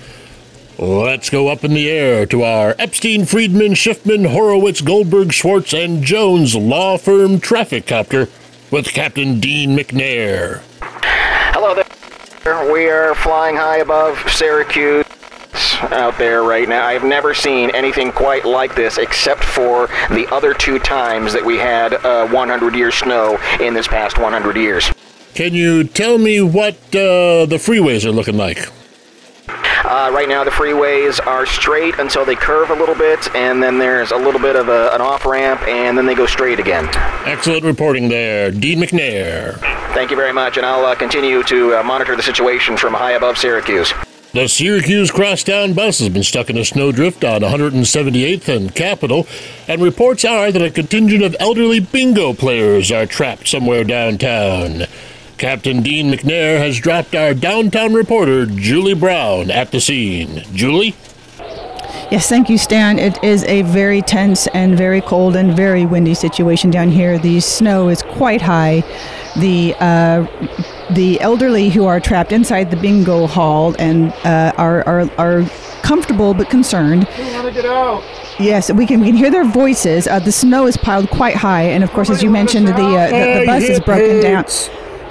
Let's 0.79 1.31
go 1.31 1.49
up 1.49 1.65
in 1.65 1.73
the 1.73 1.91
air 1.91 2.27
to 2.27 2.43
our 2.43 2.75
Epstein, 2.79 3.25
Friedman, 3.25 3.73
Schiffman, 3.73 4.31
Horowitz, 4.33 4.83
Goldberg, 4.83 5.33
Schwartz, 5.33 5.73
and 5.73 6.05
Jones 6.05 6.55
law 6.55 6.99
firm 6.99 7.41
traffic 7.41 7.87
copter 7.87 8.29
with 8.71 8.89
Captain 8.89 9.41
Dean 9.41 9.75
McNair. 9.75 10.61
Hello 11.55 11.75
there. 11.75 12.71
We 12.71 12.91
are 12.91 13.15
flying 13.15 13.57
high 13.57 13.79
above 13.79 14.19
Syracuse 14.31 15.07
out 15.83 16.17
there 16.19 16.43
right 16.43 16.69
now. 16.69 16.87
I've 16.87 17.05
never 17.05 17.35
seen 17.35 17.71
anything 17.71 18.13
quite 18.13 18.45
like 18.45 18.75
this 18.75 18.99
except 18.99 19.45
for 19.45 19.89
the 20.11 20.27
other 20.31 20.55
two 20.55 20.79
times 20.79 21.33
that 21.33 21.45
we 21.45 21.57
had 21.59 21.95
uh, 21.95 22.29
100 22.29 22.75
year 22.75 22.91
snow 22.91 23.39
in 23.61 23.75
this 23.75 23.89
past 23.89 24.19
100 24.19 24.57
years. 24.57 24.93
Can 25.35 25.53
you 25.53 25.85
tell 25.85 26.19
me 26.19 26.41
what 26.41 26.75
uh, 26.95 27.47
the 27.47 27.59
freeways 27.59 28.05
are 28.05 28.13
looking 28.13 28.37
like? 28.37 28.69
Uh, 29.85 30.11
right 30.15 30.29
now, 30.29 30.43
the 30.43 30.51
freeways 30.51 31.25
are 31.27 31.45
straight 31.45 31.99
until 31.99 32.25
they 32.25 32.35
curve 32.35 32.71
a 32.71 32.75
little 32.75 32.95
bit, 32.95 33.35
and 33.35 33.63
then 33.63 33.79
there's 33.79 34.13
a 34.13 34.17
little 34.17 34.41
bit 34.41 34.57
of 34.57 34.69
a, 34.69 34.91
an 34.95 35.03
off 35.03 35.27
ramp, 35.27 35.61
and 35.69 35.99
then 35.99 36.07
they 36.07 36.15
go 36.15 36.25
straight 36.25 36.59
again. 36.59 36.89
Excellent 37.27 37.65
reporting 37.65 38.09
there, 38.09 38.51
Dean 38.51 38.79
McNair. 38.79 39.59
Thank 39.93 40.11
you 40.11 40.17
very 40.17 40.33
much, 40.33 40.57
and 40.57 40.65
I'll 40.65 40.87
uh, 40.87 40.95
continue 40.95 41.43
to 41.43 41.81
uh, 41.81 41.83
monitor 41.83 42.17
the 42.17 42.23
situation 42.23 42.79
from 42.79 42.95
high 42.95 43.13
above 43.13 43.37
Syracuse. 43.37 43.93
The 44.35 44.49
Syracuse 44.49 45.13
Crosstown 45.13 45.75
bus 45.75 46.01
has 46.01 46.09
been 46.09 46.25
stuck 46.25 46.51
in 46.51 46.57
a 46.57 46.65
snowdrift 46.65 47.23
on 47.23 47.43
178th 47.43 48.49
and 48.49 48.75
Capitol, 48.75 49.29
and 49.69 49.81
reports 49.81 50.25
are 50.25 50.51
that 50.51 50.61
a 50.61 50.73
contingent 50.73 51.23
of 51.23 51.37
elderly 51.39 51.79
bingo 51.79 52.33
players 52.33 52.91
are 52.91 53.07
trapped 53.07 53.47
somewhere 53.47 53.85
downtown. 53.85 54.87
Captain 55.39 55.83
Dean 55.85 56.11
McNair 56.11 56.59
has 56.59 56.81
dropped 56.81 57.15
our 57.15 57.33
downtown 57.33 57.95
reporter, 57.95 58.45
Julie 58.45 58.95
Brown, 58.95 59.53
at 59.53 59.71
the 59.71 59.81
scene. 59.81 60.43
Julie? 60.53 60.97
Yes, 62.11 62.29
thank 62.29 62.51
you, 62.51 62.59
Stan. 62.59 62.99
It 62.99 63.23
is 63.23 63.45
a 63.45 63.63
very 63.63 64.03
tense 64.03 64.49
and 64.49 64.77
very 64.77 65.01
cold 65.01 65.37
and 65.37 65.55
very 65.55 65.87
windy 65.87 66.15
situation 66.15 66.73
down 66.73 66.91
here. 66.91 67.21
The 67.21 67.39
snow 67.39 67.89
is 67.89 68.03
quite 68.03 68.43
high. 68.43 68.83
The 69.37 69.75
uh, 69.81 70.27
the 70.91 71.21
elderly 71.21 71.71
who 71.71 71.87
are 71.87 71.99
trapped 71.99 72.31
inside 72.33 72.71
the 72.71 72.77
bingo 72.77 73.27
hall 73.27 73.75
and 73.79 74.13
uh, 74.25 74.53
are, 74.57 74.87
are 74.87 75.11
are 75.19 75.43
comfortable 75.83 76.35
but 76.35 76.49
concerned. 76.51 77.09
want 77.33 77.49
to 77.49 77.53
get 77.53 77.67
out. 77.67 78.03
Yes, 78.39 78.73
we 78.73 78.87
can 78.87 79.01
we 79.01 79.07
can 79.07 79.17
hear 79.17 79.31
their 79.31 79.45
voices. 79.45 80.07
Uh, 80.07 80.19
the 80.19 80.33
snow 80.33 80.67
is 80.67 80.77
piled 80.77 81.11
quite 81.11 81.37
high, 81.37 81.63
and 81.63 81.83
of 81.85 81.91
course, 81.91 82.11
as 82.11 82.23
you 82.23 82.31
mentioned, 82.31 82.69
the 82.69 82.73
uh, 82.73 83.09
the, 83.09 83.41
the 83.41 83.47
bus 83.47 83.63
is 83.65 83.81
broken 83.81 84.21
down. 84.23 84.45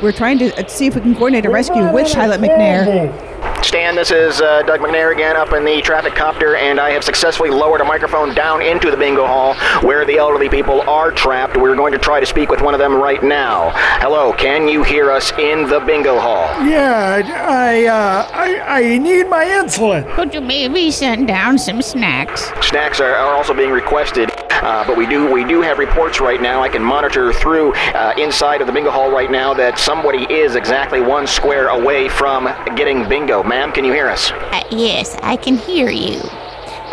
We're 0.02 0.12
trying 0.12 0.40
to 0.40 0.54
uh, 0.58 0.68
see 0.68 0.88
if 0.88 0.96
we 0.96 1.02
can 1.02 1.16
coordinate 1.16 1.46
a 1.46 1.50
rescue 1.50 1.92
with 1.94 2.12
Pilot 2.14 2.42
McNair. 2.42 3.33
Stan, 3.64 3.96
this 3.96 4.12
is 4.12 4.42
uh, 4.42 4.62
Doug 4.64 4.82
McNair 4.82 5.12
again 5.12 5.36
up 5.36 5.54
in 5.54 5.64
the 5.64 5.82
traffic 5.82 6.14
copter, 6.14 6.56
and 6.56 6.80
I 6.80 6.92
have 6.92 7.04
successfully 7.04 7.50
lowered 7.50 7.82
a 7.82 7.86
microphone 7.86 8.36
down 8.36 8.62
into 8.62 8.92
the 8.92 8.98
bingo 8.98 9.26
hall 9.26 9.56
where 9.82 10.06
the 10.06 10.18
elderly 10.18 10.50
people 10.50 10.82
are 10.82 11.12
trapped. 11.12 11.58
We're 11.58 11.76
going 11.76 11.94
to 11.94 11.98
try 11.98 12.20
to 12.20 12.26
speak 12.26 12.50
with 12.50 12.62
one 12.62 12.74
of 12.74 12.80
them 12.80 12.94
right 12.94 13.24
now. 13.24 13.72
Hello, 14.00 14.34
can 14.34 14.68
you 14.68 14.84
hear 14.84 15.10
us 15.12 15.32
in 15.40 15.68
the 15.68 15.80
bingo 15.80 16.20
hall? 16.20 16.46
Yeah, 16.68 17.22
I, 17.26 17.86
uh, 17.86 18.28
I, 18.34 18.82
I 18.82 18.98
need 18.98 19.30
my 19.30 19.46
insulin. 19.46 20.14
Could 20.14 20.34
you 20.34 20.42
maybe 20.42 20.92
send 20.92 21.28
down 21.28 21.58
some 21.58 21.82
snacks? 21.82 22.52
Snacks 22.66 23.00
are, 23.00 23.16
are 23.16 23.34
also 23.34 23.54
being 23.54 23.72
requested, 23.72 24.30
uh, 24.64 24.86
but 24.88 24.98
we 24.98 25.06
do 25.06 25.32
we 25.32 25.44
do 25.44 25.62
have 25.62 25.78
reports 25.78 26.20
right 26.20 26.42
now. 26.42 26.62
I 26.64 26.70
can 26.70 26.84
monitor 26.84 27.34
through 27.34 27.74
uh, 27.76 28.14
inside 28.18 28.62
of 28.62 28.68
the 28.68 28.74
bingo 28.74 28.92
hall 28.92 29.12
right 29.12 29.30
now 29.32 29.54
that 29.54 29.78
somebody 29.78 30.24
is 30.34 30.56
exactly 30.56 31.02
one 31.02 31.28
square 31.28 31.68
away 31.70 32.10
from 32.10 32.46
getting 32.76 33.08
bingo. 33.08 33.44
Ma'am, 33.44 33.72
can 33.72 33.84
you 33.86 33.92
hear 33.94 34.08
us? 34.10 34.32
Uh, 34.32 34.64
yes, 34.72 35.16
I 35.22 35.36
can 35.36 35.58
hear 35.58 35.90
you. 35.90 36.20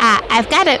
Uh, 0.03 0.19
I've 0.29 0.49
got 0.49 0.67
a. 0.67 0.79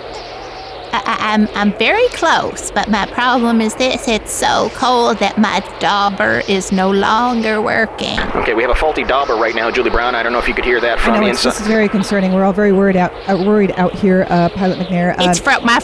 I, 0.93 1.01
I- 1.05 1.17
I'm 1.33 1.47
I'm 1.55 1.71
very 1.77 2.07
close, 2.09 2.69
but 2.71 2.89
my 2.89 3.05
problem 3.05 3.61
is 3.61 3.73
this: 3.75 4.07
it's 4.09 4.31
so 4.33 4.69
cold 4.73 5.19
that 5.19 5.37
my 5.37 5.61
dauber 5.79 6.41
is 6.49 6.73
no 6.73 6.91
longer 6.91 7.61
working. 7.61 8.19
Okay, 8.35 8.53
we 8.53 8.61
have 8.63 8.71
a 8.71 8.75
faulty 8.75 9.05
dauber 9.05 9.35
right 9.35 9.55
now, 9.55 9.71
Julie 9.71 9.89
Brown. 9.91 10.15
I 10.15 10.23
don't 10.23 10.33
know 10.33 10.39
if 10.39 10.49
you 10.49 10.53
could 10.53 10.65
hear 10.65 10.81
that 10.81 10.99
I 10.99 11.13
know 11.13 11.23
the 11.23 11.29
it's, 11.29 11.45
inside. 11.45 11.51
this 11.51 11.61
is 11.61 11.67
very 11.67 11.87
concerning. 11.87 12.33
We're 12.33 12.43
all 12.43 12.51
very 12.51 12.73
worried 12.73 12.97
out 12.97 13.13
uh, 13.29 13.37
worried 13.37 13.71
out 13.77 13.93
here, 13.95 14.25
uh, 14.29 14.49
Pilot 14.49 14.79
McNair. 14.79 15.17
Uh, 15.17 15.29
It's 15.29 15.39
fro- 15.39 15.61
my. 15.61 15.79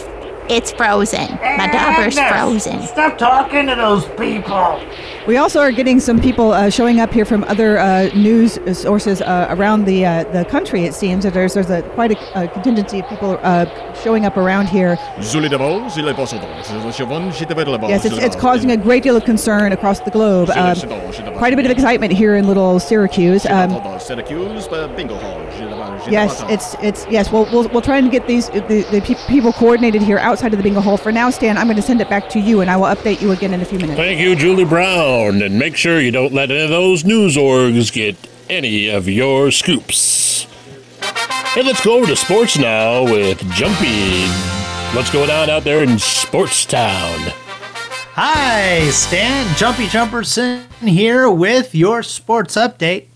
It's 0.50 0.72
frozen. 0.72 1.30
My 1.56 1.68
dauber's 1.70 2.18
frozen. 2.18 2.82
Stop 2.86 3.18
talking 3.18 3.66
to 3.66 3.74
those 3.74 4.06
people. 4.16 4.80
We 5.26 5.36
also 5.36 5.60
are 5.60 5.72
getting 5.72 6.00
some 6.00 6.18
people 6.20 6.52
uh, 6.52 6.70
showing 6.70 7.00
up 7.00 7.12
here 7.12 7.26
from 7.26 7.44
other 7.44 7.78
uh, 7.78 8.08
news 8.14 8.58
sources 8.78 9.20
uh, 9.20 9.46
around 9.50 9.84
the 9.84 10.06
uh, 10.06 10.24
the 10.32 10.46
country. 10.46 10.84
It 10.84 10.94
seems 10.94 11.24
that 11.24 11.34
there's 11.34 11.52
there's 11.52 11.68
a 11.68 11.82
quite 11.90 12.12
a, 12.12 12.44
a 12.44 12.48
contingency 12.48 13.00
of 13.00 13.08
people 13.08 13.38
uh, 13.42 13.66
showing 13.94 14.24
up 14.24 14.38
around 14.38 14.68
here. 14.70 14.96
Yes, 17.90 18.04
it's, 18.06 18.14
it's 18.24 18.36
causing 18.40 18.70
a 18.70 18.76
great 18.78 19.02
deal 19.02 19.16
of 19.16 19.24
concern 19.24 19.72
across 19.72 20.00
the 20.00 20.10
globe. 20.10 20.48
Um, 20.50 20.74
quite 21.36 21.52
a 21.52 21.56
bit 21.56 21.66
of 21.66 21.72
excitement 21.72 22.12
here 22.12 22.34
in 22.36 22.46
Little 22.46 22.80
Syracuse. 22.80 23.44
Um, 23.44 23.70
yes, 26.10 26.40
it's 26.48 26.74
it's 26.82 27.06
yes. 27.12 27.30
We'll, 27.30 27.44
we'll 27.52 27.68
we'll 27.68 27.82
try 27.82 27.98
and 27.98 28.10
get 28.10 28.26
these 28.26 28.48
the, 28.48 28.86
the 28.90 29.02
pe- 29.04 29.26
people 29.28 29.52
coordinated 29.52 30.00
here 30.00 30.16
outside 30.38 30.54
of 30.54 30.58
the 30.58 30.62
bingo 30.62 30.80
hall. 30.80 30.96
For 30.96 31.10
now, 31.10 31.30
Stan, 31.30 31.58
I'm 31.58 31.66
going 31.66 31.74
to 31.74 31.82
send 31.82 32.00
it 32.00 32.08
back 32.08 32.28
to 32.30 32.38
you, 32.38 32.60
and 32.60 32.70
I 32.70 32.76
will 32.76 32.86
update 32.86 33.20
you 33.20 33.32
again 33.32 33.52
in 33.52 33.60
a 33.60 33.64
few 33.64 33.76
minutes. 33.76 33.98
Thank 33.98 34.20
you, 34.20 34.36
Julie 34.36 34.64
Brown, 34.64 35.42
and 35.42 35.58
make 35.58 35.74
sure 35.74 36.00
you 36.00 36.12
don't 36.12 36.32
let 36.32 36.52
any 36.52 36.62
of 36.62 36.70
those 36.70 37.04
news 37.04 37.36
orgs 37.36 37.92
get 37.92 38.16
any 38.48 38.86
of 38.86 39.08
your 39.08 39.50
scoops. 39.50 40.46
Hey, 41.54 41.64
let's 41.64 41.84
go 41.84 41.96
over 41.96 42.06
to 42.06 42.14
sports 42.14 42.56
now 42.56 43.02
with 43.02 43.40
Jumpy. 43.50 44.28
What's 44.94 45.10
going 45.10 45.28
on 45.28 45.50
out 45.50 45.64
there 45.64 45.82
in 45.82 45.98
Sports 45.98 46.64
Town? 46.66 47.18
Hi, 48.14 48.88
Stan 48.90 49.56
Jumpy 49.56 49.86
Jumperson 49.86 50.68
here 50.80 51.28
with 51.28 51.74
your 51.74 52.04
sports 52.04 52.54
update. 52.54 53.08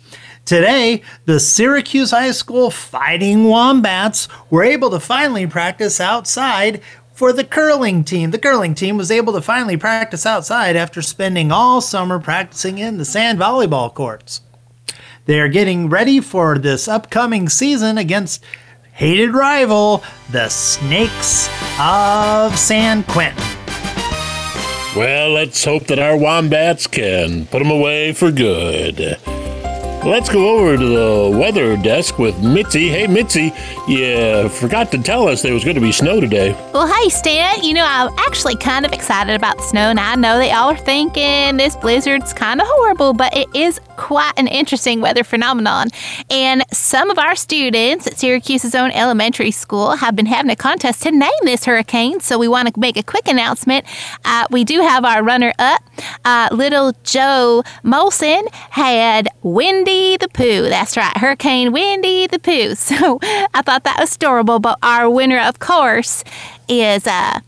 Today, 0.45 1.03
the 1.25 1.39
Syracuse 1.39 2.11
High 2.11 2.33
School 2.33 2.69
Fighting 2.73 3.45
Wombats 3.45 4.27
were 4.51 4.65
able 4.65 4.91
to 4.91 4.99
finally 4.99 5.47
practice 5.47 6.01
outside 6.01 6.83
for 7.13 7.33
the 7.33 7.45
curling 7.45 8.05
team. 8.05 8.31
The 8.31 8.39
curling 8.39 8.75
team 8.75 8.97
was 8.97 9.11
able 9.11 9.33
to 9.35 9.41
finally 9.41 9.77
practice 9.77 10.27
outside 10.27 10.77
after 10.77 11.03
spending 11.03 11.53
all 11.53 11.81
summer 11.81 12.19
practicing 12.19 12.79
in 12.79 12.99
the 12.99 13.05
sand 13.05 13.39
volleyball 13.39 13.93
courts. 13.93 14.41
They 15.27 15.39
are 15.39 15.49
getting 15.49 15.89
ready 15.89 16.21
for 16.21 16.59
this 16.59 16.89
upcoming 16.89 17.49
season 17.49 17.97
against 17.99 18.45
hated 18.93 19.35
rival, 19.35 20.03
the 20.31 20.49
Snakes 20.49 21.49
of 21.81 22.59
San 22.59 23.05
Quentin. 23.05 23.43
Well, 24.97 25.31
let's 25.31 25.65
hope 25.65 25.85
that 25.85 25.99
our 25.99 26.17
wombats 26.17 26.87
can 26.87 27.47
put 27.47 27.61
them 27.61 27.71
away 27.71 28.13
for 28.13 28.31
good. 28.31 29.19
Let's 30.05 30.29
go 30.29 30.59
over 30.59 30.77
to 30.77 30.85
the 30.85 31.39
weather 31.39 31.77
desk 31.77 32.19
with 32.19 32.43
Mitzi. 32.43 32.89
Hey, 32.89 33.07
Mitzi, 33.07 33.53
you 33.87 34.49
forgot 34.49 34.91
to 34.91 34.99
tell 34.99 35.29
us 35.29 35.43
there 35.43 35.55
was 35.55 35.63
going 35.63 35.77
to 35.77 35.81
be 35.81 35.93
snow 35.93 36.21
today. 36.21 36.53
Well, 36.75 36.93
hey, 36.93 37.09
Stan, 37.09 37.63
you 37.63 37.73
know, 37.73 37.85
I'm 37.87 38.13
actually 38.19 38.57
kind 38.57 38.85
of 38.85 38.93
excited 38.93 39.37
about 39.37 39.59
the 39.59 39.63
snow, 39.63 39.91
and 39.91 40.01
I 40.01 40.17
know 40.17 40.39
that 40.39 40.49
y'all 40.49 40.71
are 40.71 40.77
thinking 40.77 41.57
this 41.57 41.77
blizzard's 41.77 42.33
kind 42.33 42.61
of 42.61 42.67
horrible, 42.69 43.13
but 43.13 43.33
it 43.37 43.47
is 43.55 43.81
quite 43.97 44.33
an 44.37 44.49
interesting 44.49 45.01
weather 45.01 45.25
phenomenon. 45.25 45.89
And 46.31 46.65
some 46.73 47.11
of 47.11 47.19
our 47.19 47.35
students 47.35 48.07
at 48.07 48.19
Syracuse's 48.19 48.75
own 48.75 48.91
elementary 48.93 49.51
school 49.51 49.97
have 49.97 50.17
been 50.17 50.27
having 50.27 50.51
a 50.51 50.57
contest 50.57 51.03
to 51.03 51.11
name 51.11 51.31
this 51.43 51.65
hurricane, 51.65 52.21
so 52.21 52.39
we 52.39 52.49
want 52.49 52.73
to 52.73 52.81
make 52.81 52.97
a 52.97 53.03
quick 53.03 53.29
announcement. 53.29 53.85
Uh, 54.25 54.47
we 54.51 54.65
do 54.65 54.81
have 54.81 55.05
our 55.05 55.23
runner 55.23 55.53
up, 55.59 55.83
uh, 56.25 56.49
little 56.53 56.93
Joe 57.05 57.63
Molson, 57.85 58.47
had 58.71 59.29
Windy 59.43 60.17
the 60.17 60.29
Pooh. 60.29 60.69
That's 60.69 60.97
right, 60.97 61.17
Hurricane 61.17 61.73
Windy 61.73 62.27
the 62.27 62.39
Pooh. 62.39 62.75
So 62.93 63.19
I 63.23 63.63
thought 63.63 63.85
that 63.85 63.99
was 63.99 64.17
adorable, 64.17 64.59
but 64.59 64.79
our 64.83 65.09
winner, 65.09 65.39
of 65.39 65.59
course, 65.61 66.25
is 66.69 67.07
uh, 67.07 67.41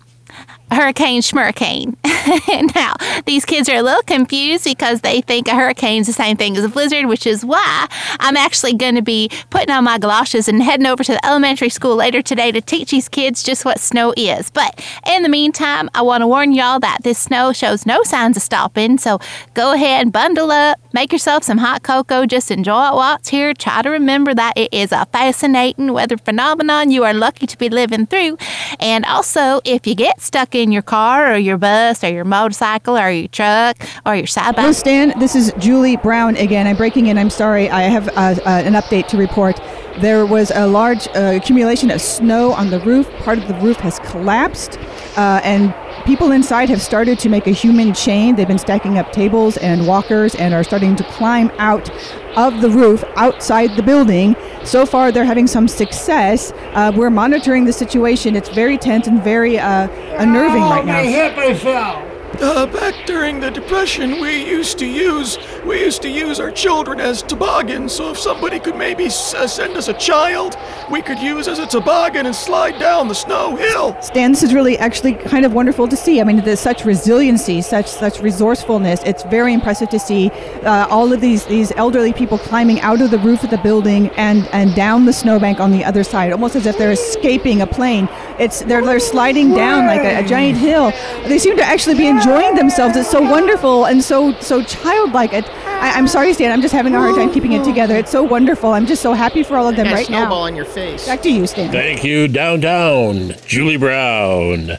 Hurricane 0.70 1.20
Schmurricane. 1.22 1.96
now, 2.74 2.94
these 3.26 3.44
kids 3.44 3.68
are 3.68 3.76
a 3.76 3.82
little 3.82 4.02
confused 4.02 4.64
because 4.64 5.02
they 5.02 5.20
think 5.20 5.46
a 5.46 5.54
hurricane's 5.54 6.06
the 6.06 6.12
same 6.12 6.36
thing 6.36 6.56
as 6.56 6.64
a 6.64 6.68
blizzard, 6.68 7.06
which 7.06 7.26
is 7.26 7.44
why 7.44 7.86
I'm 8.18 8.36
actually 8.36 8.74
going 8.74 8.94
to 8.94 9.02
be 9.02 9.30
putting 9.50 9.70
on 9.70 9.84
my 9.84 9.98
galoshes 9.98 10.48
and 10.48 10.62
heading 10.62 10.86
over 10.86 11.04
to 11.04 11.12
the 11.12 11.26
elementary 11.26 11.68
school 11.68 11.96
later 11.96 12.22
today 12.22 12.50
to 12.52 12.60
teach 12.60 12.90
these 12.90 13.08
kids 13.08 13.42
just 13.42 13.64
what 13.64 13.78
snow 13.78 14.14
is. 14.16 14.50
But 14.50 14.82
in 15.06 15.22
the 15.22 15.28
meantime, 15.28 15.90
I 15.94 16.02
want 16.02 16.22
to 16.22 16.26
warn 16.26 16.52
y'all 16.52 16.80
that 16.80 16.98
this 17.02 17.18
snow 17.18 17.52
shows 17.52 17.84
no 17.84 18.02
signs 18.02 18.36
of 18.36 18.42
stopping, 18.42 18.98
so 18.98 19.18
go 19.52 19.74
ahead 19.74 20.02
and 20.02 20.12
bundle 20.12 20.50
up, 20.50 20.80
make 20.92 21.12
yourself 21.12 21.44
some 21.44 21.58
hot 21.58 21.82
cocoa, 21.82 22.26
just 22.26 22.50
enjoy 22.50 22.88
it 22.88 22.94
while 22.94 23.16
it's 23.16 23.28
here. 23.28 23.52
Try 23.54 23.82
to 23.82 23.90
remember 23.90 24.34
that 24.34 24.54
it 24.56 24.72
is 24.72 24.92
a 24.92 25.06
fascinating 25.06 25.92
weather 25.92 26.16
phenomenon 26.16 26.90
you 26.90 27.04
are 27.04 27.14
lucky 27.14 27.46
to 27.46 27.58
be 27.58 27.68
living 27.68 28.06
through. 28.06 28.38
And 28.80 29.04
also, 29.04 29.60
if 29.64 29.86
you 29.86 29.94
get 29.94 30.20
stuck 30.20 30.53
in 30.54 30.72
your 30.72 30.82
car 30.82 31.32
or 31.32 31.36
your 31.36 31.58
bus 31.58 32.02
or 32.04 32.08
your 32.08 32.24
motorcycle 32.24 32.96
or 32.96 33.10
your 33.10 33.28
truck 33.28 33.76
or 34.06 34.14
your 34.14 34.26
side 34.26 34.54
Hello, 34.54 34.72
Stan. 34.72 35.18
This 35.18 35.34
is 35.34 35.52
Julie 35.58 35.96
Brown 35.96 36.36
again. 36.36 36.66
I'm 36.66 36.76
breaking 36.76 37.06
in. 37.06 37.18
I'm 37.18 37.30
sorry. 37.30 37.68
I 37.70 37.82
have 37.82 38.08
uh, 38.10 38.40
uh, 38.44 38.62
an 38.64 38.74
update 38.74 39.08
to 39.08 39.16
report. 39.16 39.60
There 40.00 40.26
was 40.26 40.50
a 40.54 40.66
large 40.66 41.06
uh, 41.08 41.32
accumulation 41.36 41.90
of 41.90 42.00
snow 42.00 42.52
on 42.52 42.70
the 42.70 42.80
roof. 42.80 43.08
Part 43.18 43.38
of 43.38 43.48
the 43.48 43.54
roof 43.54 43.76
has 43.78 43.98
collapsed, 44.00 44.76
uh, 45.16 45.40
and 45.44 45.74
people 46.04 46.32
inside 46.32 46.68
have 46.68 46.82
started 46.82 47.18
to 47.20 47.28
make 47.28 47.46
a 47.46 47.50
human 47.50 47.94
chain. 47.94 48.36
They've 48.36 48.48
been 48.48 48.58
stacking 48.58 48.98
up 48.98 49.12
tables 49.12 49.56
and 49.58 49.86
walkers 49.86 50.34
and 50.34 50.54
are 50.54 50.64
starting 50.64 50.96
to 50.96 51.04
climb 51.04 51.50
out 51.58 51.90
of 52.36 52.60
the 52.60 52.70
roof 52.70 53.04
outside 53.16 53.76
the 53.76 53.82
building. 53.82 54.36
So 54.64 54.86
far, 54.86 55.12
they're 55.12 55.24
having 55.24 55.46
some 55.46 55.68
success. 55.68 56.52
Uh, 56.72 56.92
we're 56.94 57.10
monitoring 57.10 57.64
the 57.64 57.72
situation. 57.72 58.36
It's 58.36 58.48
very 58.48 58.78
tense 58.78 59.06
and 59.06 59.22
very 59.22 59.58
uh, 59.58 59.88
unnerving 60.18 60.62
right 60.62 60.84
now. 60.84 61.02
hip 61.02 61.36
I 61.38 61.54
fell. 61.54 62.13
Uh, 62.40 62.66
back 62.66 62.94
during 63.06 63.38
the 63.40 63.50
depression, 63.50 64.20
we 64.20 64.44
used 64.44 64.78
to 64.78 64.86
use 64.86 65.38
we 65.64 65.80
used 65.80 66.02
to 66.02 66.08
use 66.10 66.40
our 66.40 66.50
children 66.50 67.00
as 67.00 67.22
toboggans. 67.22 67.92
So 67.92 68.10
if 68.10 68.18
somebody 68.18 68.58
could 68.58 68.76
maybe 68.76 69.04
s- 69.06 69.34
uh, 69.34 69.46
send 69.46 69.76
us 69.76 69.88
a 69.88 69.94
child, 69.94 70.56
we 70.90 71.00
could 71.00 71.18
use 71.20 71.48
as 71.48 71.58
a 71.58 71.66
toboggan 71.66 72.26
and 72.26 72.34
slide 72.34 72.78
down 72.78 73.08
the 73.08 73.14
snow 73.14 73.56
hill. 73.56 73.96
Stan, 74.02 74.32
this 74.32 74.42
is 74.42 74.52
really 74.52 74.76
actually 74.78 75.14
kind 75.14 75.46
of 75.46 75.54
wonderful 75.54 75.86
to 75.88 75.96
see. 75.96 76.20
I 76.20 76.24
mean, 76.24 76.40
there's 76.42 76.60
such 76.60 76.84
resiliency, 76.84 77.62
such 77.62 77.86
such 77.86 78.20
resourcefulness. 78.20 79.02
It's 79.04 79.22
very 79.24 79.54
impressive 79.54 79.88
to 79.90 79.98
see 79.98 80.30
uh, 80.64 80.86
all 80.90 81.12
of 81.12 81.20
these 81.20 81.44
these 81.46 81.72
elderly 81.76 82.12
people 82.12 82.36
climbing 82.38 82.80
out 82.80 83.00
of 83.00 83.10
the 83.10 83.18
roof 83.18 83.44
of 83.44 83.50
the 83.50 83.58
building 83.58 84.08
and 84.16 84.48
and 84.52 84.74
down 84.74 85.04
the 85.06 85.12
snowbank 85.12 85.60
on 85.60 85.70
the 85.70 85.84
other 85.84 86.02
side, 86.04 86.32
almost 86.32 86.56
as 86.56 86.66
if 86.66 86.76
they're 86.78 86.92
escaping 86.92 87.62
a 87.62 87.66
plane. 87.66 88.08
It's 88.38 88.60
they're 88.62 88.84
they're 88.84 89.00
sliding 89.00 89.52
down 89.54 89.86
like 89.86 90.00
a, 90.00 90.24
a 90.24 90.28
giant 90.28 90.58
hill. 90.58 90.90
They 91.28 91.38
seem 91.38 91.56
to 91.56 91.62
actually 91.64 91.96
be 91.96 92.06
enjoying 92.06 92.54
themselves. 92.56 92.96
It's 92.96 93.10
so 93.10 93.22
wonderful 93.22 93.84
and 93.86 94.02
so 94.02 94.32
so 94.40 94.62
childlike. 94.62 95.32
It, 95.32 95.48
I, 95.48 95.92
I'm 95.96 96.08
sorry, 96.08 96.32
Stan. 96.34 96.50
I'm 96.52 96.62
just 96.62 96.74
having 96.74 96.94
a 96.94 96.98
hard 96.98 97.14
time 97.14 97.32
keeping 97.32 97.52
it 97.52 97.64
together. 97.64 97.96
It's 97.96 98.10
so 98.10 98.22
wonderful. 98.22 98.70
I'm 98.72 98.86
just 98.86 99.02
so 99.02 99.12
happy 99.12 99.42
for 99.42 99.56
all 99.56 99.68
of 99.68 99.76
them 99.76 99.84
Got 99.86 99.92
a 99.92 99.96
right 99.96 100.10
now. 100.10 100.20
snowball 100.22 100.46
in 100.46 100.56
your 100.56 100.64
face. 100.64 101.06
Back 101.06 101.22
to 101.22 101.30
you, 101.30 101.46
Stan. 101.46 101.70
Thank 101.70 102.02
you, 102.04 102.26
downtown, 102.28 103.34
Julie 103.46 103.76
Brown. 103.76 104.78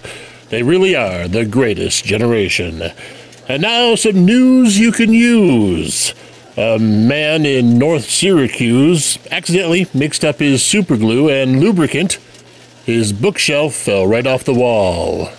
They 0.50 0.64
really 0.64 0.96
are 0.96 1.28
the 1.28 1.46
greatest 1.46 2.06
generation. 2.06 2.82
And 3.48 3.62
now, 3.62 3.96
some 3.96 4.26
news 4.26 4.80
you 4.80 4.92
can 4.92 5.14
use. 5.14 6.14
A 6.58 6.80
man 6.80 7.46
in 7.46 7.78
North 7.78 8.10
Syracuse 8.10 9.18
accidentally 9.30 9.88
mixed 9.94 10.24
up 10.24 10.40
his 10.40 10.62
superglue 10.62 11.30
and 11.30 11.60
lubricant. 11.60 12.18
His 12.86 13.12
bookshelf 13.14 13.74
fell 13.74 14.06
right 14.06 14.28
off 14.28 14.44
the 14.44 14.54
wall. 14.54 15.30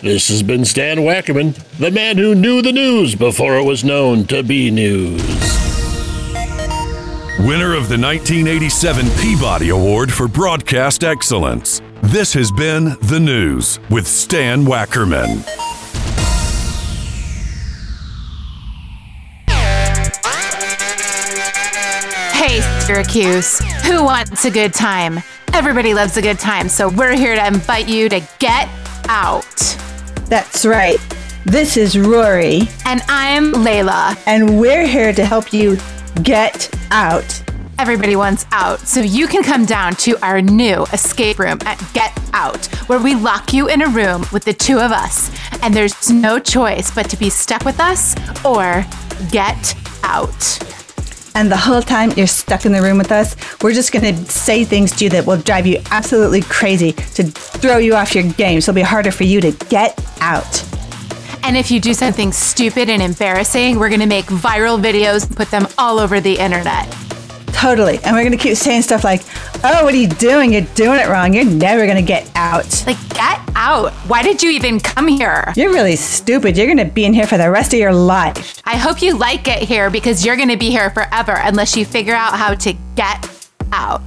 This 0.00 0.26
has 0.30 0.42
been 0.42 0.64
Stan 0.64 0.98
Wackerman, 0.98 1.54
the 1.78 1.92
man 1.92 2.18
who 2.18 2.34
knew 2.34 2.60
the 2.60 2.72
news 2.72 3.14
before 3.14 3.56
it 3.56 3.62
was 3.62 3.84
known 3.84 4.24
to 4.26 4.42
be 4.42 4.68
news. 4.68 5.22
Winner 7.38 7.72
of 7.72 7.88
the 7.88 7.96
1987 7.96 9.06
Peabody 9.20 9.68
Award 9.68 10.12
for 10.12 10.26
Broadcast 10.26 11.04
Excellence. 11.04 11.80
This 12.02 12.32
has 12.32 12.50
been 12.50 12.96
The 13.02 13.20
News 13.20 13.78
with 13.88 14.08
Stan 14.08 14.64
Wackerman. 14.64 15.44
Hey, 22.32 22.60
Syracuse, 22.80 23.60
who 23.84 24.02
wants 24.02 24.44
a 24.44 24.50
good 24.50 24.74
time? 24.74 25.20
Everybody 25.54 25.92
loves 25.94 26.16
a 26.16 26.22
good 26.22 26.38
time, 26.38 26.68
so 26.68 26.88
we're 26.88 27.16
here 27.16 27.34
to 27.34 27.46
invite 27.46 27.88
you 27.88 28.08
to 28.08 28.20
get 28.38 28.68
out. 29.08 29.44
That's 30.26 30.64
right. 30.64 30.98
This 31.44 31.76
is 31.76 31.98
Rory. 31.98 32.62
And 32.84 33.02
I'm 33.08 33.52
Layla. 33.52 34.20
And 34.26 34.60
we're 34.60 34.86
here 34.86 35.12
to 35.12 35.24
help 35.24 35.52
you 35.52 35.78
get 36.22 36.70
out. 36.90 37.42
Everybody 37.78 38.16
wants 38.16 38.44
out, 38.50 38.80
so 38.80 39.00
you 39.00 39.28
can 39.28 39.42
come 39.42 39.64
down 39.64 39.94
to 39.96 40.16
our 40.24 40.42
new 40.42 40.82
escape 40.92 41.38
room 41.38 41.58
at 41.64 41.82
Get 41.94 42.12
Out, 42.32 42.66
where 42.88 42.98
we 42.98 43.14
lock 43.14 43.52
you 43.52 43.68
in 43.68 43.82
a 43.82 43.88
room 43.88 44.24
with 44.32 44.44
the 44.44 44.52
two 44.52 44.78
of 44.80 44.90
us, 44.90 45.30
and 45.62 45.72
there's 45.72 46.10
no 46.10 46.40
choice 46.40 46.90
but 46.92 47.08
to 47.10 47.16
be 47.16 47.30
stuck 47.30 47.64
with 47.64 47.78
us 47.78 48.16
or 48.44 48.84
get 49.30 49.76
out. 50.02 50.77
And 51.38 51.52
the 51.52 51.56
whole 51.56 51.82
time 51.82 52.10
you're 52.16 52.26
stuck 52.26 52.66
in 52.66 52.72
the 52.72 52.82
room 52.82 52.98
with 52.98 53.12
us, 53.12 53.36
we're 53.62 53.72
just 53.72 53.92
going 53.92 54.12
to 54.12 54.28
say 54.28 54.64
things 54.64 54.90
to 54.96 55.04
you 55.04 55.10
that 55.10 55.24
will 55.24 55.36
drive 55.36 55.68
you 55.68 55.80
absolutely 55.92 56.40
crazy 56.40 56.90
to 56.90 57.22
throw 57.22 57.76
you 57.76 57.94
off 57.94 58.12
your 58.12 58.24
game. 58.24 58.60
So 58.60 58.72
it'll 58.72 58.80
be 58.80 58.82
harder 58.82 59.12
for 59.12 59.22
you 59.22 59.40
to 59.42 59.52
get 59.66 60.04
out. 60.20 60.64
And 61.44 61.56
if 61.56 61.70
you 61.70 61.78
do 61.78 61.94
something 61.94 62.32
stupid 62.32 62.90
and 62.90 63.00
embarrassing, 63.00 63.78
we're 63.78 63.88
gonna 63.88 64.04
make 64.04 64.24
viral 64.24 64.82
videos 64.82 65.28
and 65.28 65.36
put 65.36 65.48
them 65.52 65.68
all 65.78 66.00
over 66.00 66.20
the 66.20 66.36
internet. 66.36 66.92
Totally. 67.60 67.98
And 68.04 68.14
we're 68.14 68.22
going 68.22 68.32
to 68.32 68.38
keep 68.38 68.56
saying 68.56 68.82
stuff 68.82 69.04
like, 69.04 69.22
oh, 69.64 69.84
what 69.84 69.92
are 69.92 69.96
you 69.96 70.08
doing? 70.08 70.52
You're 70.52 70.62
doing 70.74 71.00
it 71.00 71.08
wrong. 71.08 71.34
You're 71.34 71.44
never 71.44 71.86
going 71.86 71.96
to 71.96 72.02
get 72.02 72.30
out. 72.34 72.86
Like, 72.86 73.08
get 73.10 73.40
out. 73.56 73.92
Why 74.08 74.22
did 74.22 74.42
you 74.42 74.50
even 74.50 74.78
come 74.78 75.08
here? 75.08 75.52
You're 75.56 75.72
really 75.72 75.96
stupid. 75.96 76.56
You're 76.56 76.66
going 76.66 76.78
to 76.78 76.84
be 76.84 77.04
in 77.04 77.12
here 77.12 77.26
for 77.26 77.36
the 77.36 77.50
rest 77.50 77.72
of 77.72 77.80
your 77.80 77.92
life. 77.92 78.62
I 78.64 78.76
hope 78.76 79.02
you 79.02 79.16
like 79.16 79.48
it 79.48 79.62
here 79.62 79.90
because 79.90 80.24
you're 80.24 80.36
gonna 80.36 80.56
be 80.56 80.70
here 80.70 80.90
forever 80.90 81.34
unless 81.36 81.74
you 81.74 81.86
figure 81.86 82.14
out 82.14 82.34
how 82.34 82.54
to 82.54 82.74
get 82.96 83.50
out. 83.72 84.02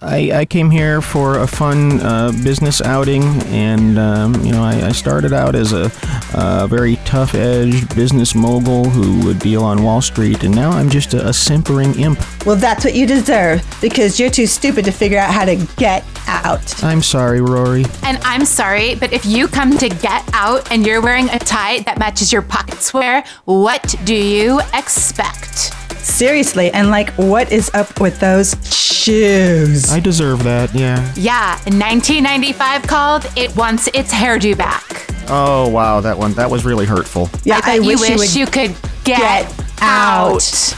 I, 0.00 0.30
I 0.32 0.44
came 0.44 0.70
here 0.70 1.00
for 1.00 1.38
a 1.40 1.46
fun 1.46 2.00
uh, 2.00 2.30
business 2.44 2.80
outing, 2.80 3.24
and 3.46 3.98
um, 3.98 4.34
you 4.44 4.52
know, 4.52 4.62
I, 4.62 4.86
I 4.86 4.92
started 4.92 5.32
out 5.32 5.54
as 5.54 5.72
a, 5.72 5.90
uh 6.34 6.66
very 6.68 6.96
tough-edged 7.04 7.94
business 7.96 8.34
mogul 8.34 8.88
who 8.88 9.26
would 9.26 9.38
deal 9.38 9.64
on 9.64 9.82
Wall 9.82 10.00
Street, 10.00 10.44
and 10.44 10.54
now 10.54 10.70
I'm 10.70 10.88
just 10.88 11.14
a, 11.14 11.28
a 11.28 11.32
simpering 11.32 11.98
imp. 11.98 12.20
Well, 12.46 12.56
that's 12.56 12.84
what 12.84 12.94
you 12.94 13.06
deserve 13.06 13.64
because 13.80 14.20
you're 14.20 14.30
too 14.30 14.46
stupid 14.46 14.84
to 14.84 14.92
figure 14.92 15.18
out 15.18 15.32
how 15.32 15.44
to 15.44 15.56
get 15.76 16.04
out. 16.28 16.84
I'm 16.84 17.02
sorry, 17.02 17.40
Rory. 17.40 17.84
And 18.04 18.18
I'm 18.22 18.44
sorry, 18.44 18.94
but 18.94 19.12
if 19.12 19.26
you 19.26 19.48
come 19.48 19.76
to 19.78 19.88
get 19.88 20.28
out 20.32 20.70
and 20.70 20.86
you're 20.86 21.00
wearing 21.00 21.28
a 21.30 21.38
tie 21.38 21.80
that 21.80 21.98
matches 21.98 22.32
your 22.32 22.42
pocket 22.42 22.78
square, 22.80 23.24
what 23.46 23.94
do 24.04 24.14
you 24.14 24.60
expect? 24.74 25.72
Seriously, 26.08 26.70
and 26.72 26.90
like, 26.90 27.10
what 27.10 27.52
is 27.52 27.70
up 27.74 28.00
with 28.00 28.18
those 28.18 28.56
shoes? 28.66 29.92
I 29.92 30.00
deserve 30.00 30.42
that, 30.44 30.74
yeah. 30.74 31.12
Yeah, 31.14 31.52
1995 31.66 32.82
called 32.82 33.26
It 33.36 33.54
Wants 33.54 33.88
Its 33.88 34.12
Hairdo 34.12 34.56
Back. 34.56 35.06
Oh 35.28 35.68
wow, 35.68 36.00
that 36.00 36.16
one 36.16 36.32
that 36.32 36.50
was 36.50 36.64
really 36.64 36.86
hurtful. 36.86 37.28
Yeah, 37.44 37.58
I 37.62 37.78
bet 37.78 37.84
you 37.84 37.98
wish 37.98 38.34
you, 38.34 38.46
could 38.46 38.74
get, 39.04 39.44
out. 39.80 40.74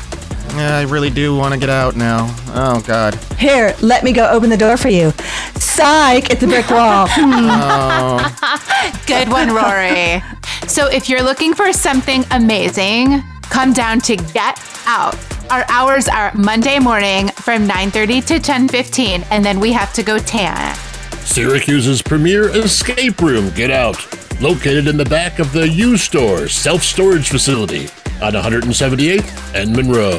Yeah, 0.57 0.77
I 0.77 0.83
really 0.83 1.11
do 1.11 1.37
want 1.37 1.55
to 1.55 1.61
get 1.61 1.71
out 1.71 1.97
now. 1.97 2.35
Oh 2.49 2.83
God. 2.85 3.15
Here, 3.39 3.75
let 3.81 4.03
me 4.03 4.13
go 4.13 4.29
open 4.29 4.51
the 4.51 4.57
door 4.57 4.77
for 4.77 4.89
you. 4.89 5.13
Psych, 5.55 6.29
it's 6.31 6.43
a 6.43 6.47
brick 6.47 6.69
wall. 6.71 7.07
Oh. 7.09 9.01
Good 9.07 9.29
one, 9.29 9.51
Rory. 9.55 10.23
So 10.67 10.89
if 10.89 11.09
you're 11.09 11.23
looking 11.23 11.55
for 11.55 11.73
something 11.73 12.25
amazing, 12.33 13.23
come 13.43 13.73
down 13.73 14.01
to 14.03 14.17
Get 14.17 14.59
Out. 14.93 15.15
Our 15.53 15.65
hours 15.69 16.09
are 16.09 16.33
Monday 16.35 16.81
morning 16.81 17.29
from 17.29 17.65
9:30 17.69 18.27
to 18.27 18.41
10:15 18.41 19.25
and 19.31 19.45
then 19.45 19.61
we 19.61 19.71
have 19.71 19.93
to 19.93 20.03
go 20.03 20.19
tan. 20.19 20.75
Syracuse's 21.25 22.03
premier 22.03 22.49
escape 22.49 23.21
room, 23.23 23.51
Get 23.51 23.71
Out, 23.71 23.99
located 24.41 24.89
in 24.89 24.97
the 24.97 25.05
back 25.05 25.39
of 25.39 25.53
the 25.53 25.69
U 25.69 25.97
Store 25.97 26.49
self 26.49 26.83
storage 26.83 27.29
facility 27.29 27.89
on 28.21 28.33
178th 28.35 29.31
and 29.55 29.77
Monroe. 29.77 30.19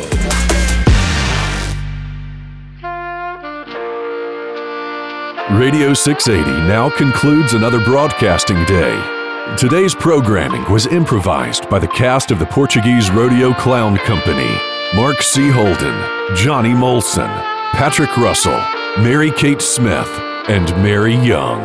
Radio 5.59 5.93
680 5.93 6.49
now 6.69 6.89
concludes 6.89 7.53
another 7.53 7.83
broadcasting 7.83 8.63
day. 8.63 9.20
Today's 9.57 9.93
programming 9.93 10.63
was 10.71 10.87
improvised 10.87 11.69
by 11.69 11.77
the 11.77 11.87
cast 11.89 12.31
of 12.31 12.39
the 12.39 12.45
Portuguese 12.45 13.11
Rodeo 13.11 13.53
Clown 13.53 13.97
Company 13.97 14.49
Mark 14.95 15.21
C. 15.21 15.49
Holden, 15.49 16.35
Johnny 16.37 16.69
Molson, 16.69 17.29
Patrick 17.73 18.15
Russell, 18.15 18.57
Mary 19.03 19.29
Kate 19.31 19.61
Smith, 19.61 20.07
and 20.47 20.65
Mary 20.81 21.15
Young. 21.15 21.59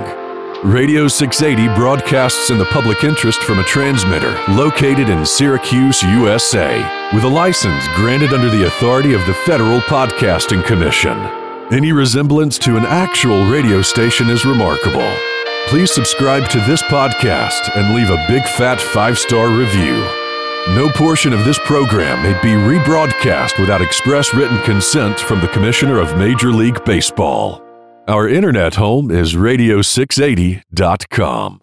Radio 0.65 1.07
680 1.07 1.75
broadcasts 1.77 2.51
in 2.51 2.59
the 2.59 2.65
public 2.67 3.05
interest 3.05 3.45
from 3.45 3.61
a 3.61 3.65
transmitter 3.65 4.37
located 4.49 5.09
in 5.09 5.25
Syracuse, 5.25 6.03
USA, 6.03 6.83
with 7.15 7.23
a 7.23 7.29
license 7.29 7.87
granted 7.95 8.35
under 8.35 8.51
the 8.51 8.67
authority 8.67 9.15
of 9.15 9.25
the 9.27 9.35
Federal 9.47 9.79
Podcasting 9.83 10.65
Commission. 10.67 11.17
Any 11.73 11.93
resemblance 11.93 12.59
to 12.59 12.77
an 12.77 12.85
actual 12.85 13.47
radio 13.47 13.81
station 13.81 14.29
is 14.29 14.45
remarkable. 14.45 15.36
Please 15.69 15.91
subscribe 15.91 16.49
to 16.51 16.61
this 16.61 16.81
podcast 16.83 17.77
and 17.77 17.97
leave 17.97 18.11
a 18.11 18.25
big 18.29 18.45
fat 18.45 18.81
five 18.81 19.19
star 19.19 19.49
review. 19.49 19.97
No 20.77 20.89
portion 20.95 21.33
of 21.33 21.45
this 21.45 21.59
program 21.61 22.23
may 22.23 22.35
be 22.41 22.51
rebroadcast 22.51 23.59
without 23.59 23.83
express 23.83 24.33
written 24.33 24.63
consent 24.63 25.19
from 25.19 25.41
the 25.41 25.49
Commissioner 25.49 25.99
of 26.01 26.17
Major 26.17 26.53
League 26.53 26.85
Baseball. 26.85 27.61
Our 28.07 28.29
internet 28.29 28.77
home 28.77 29.11
is 29.11 29.35
radio680.com. 29.35 31.61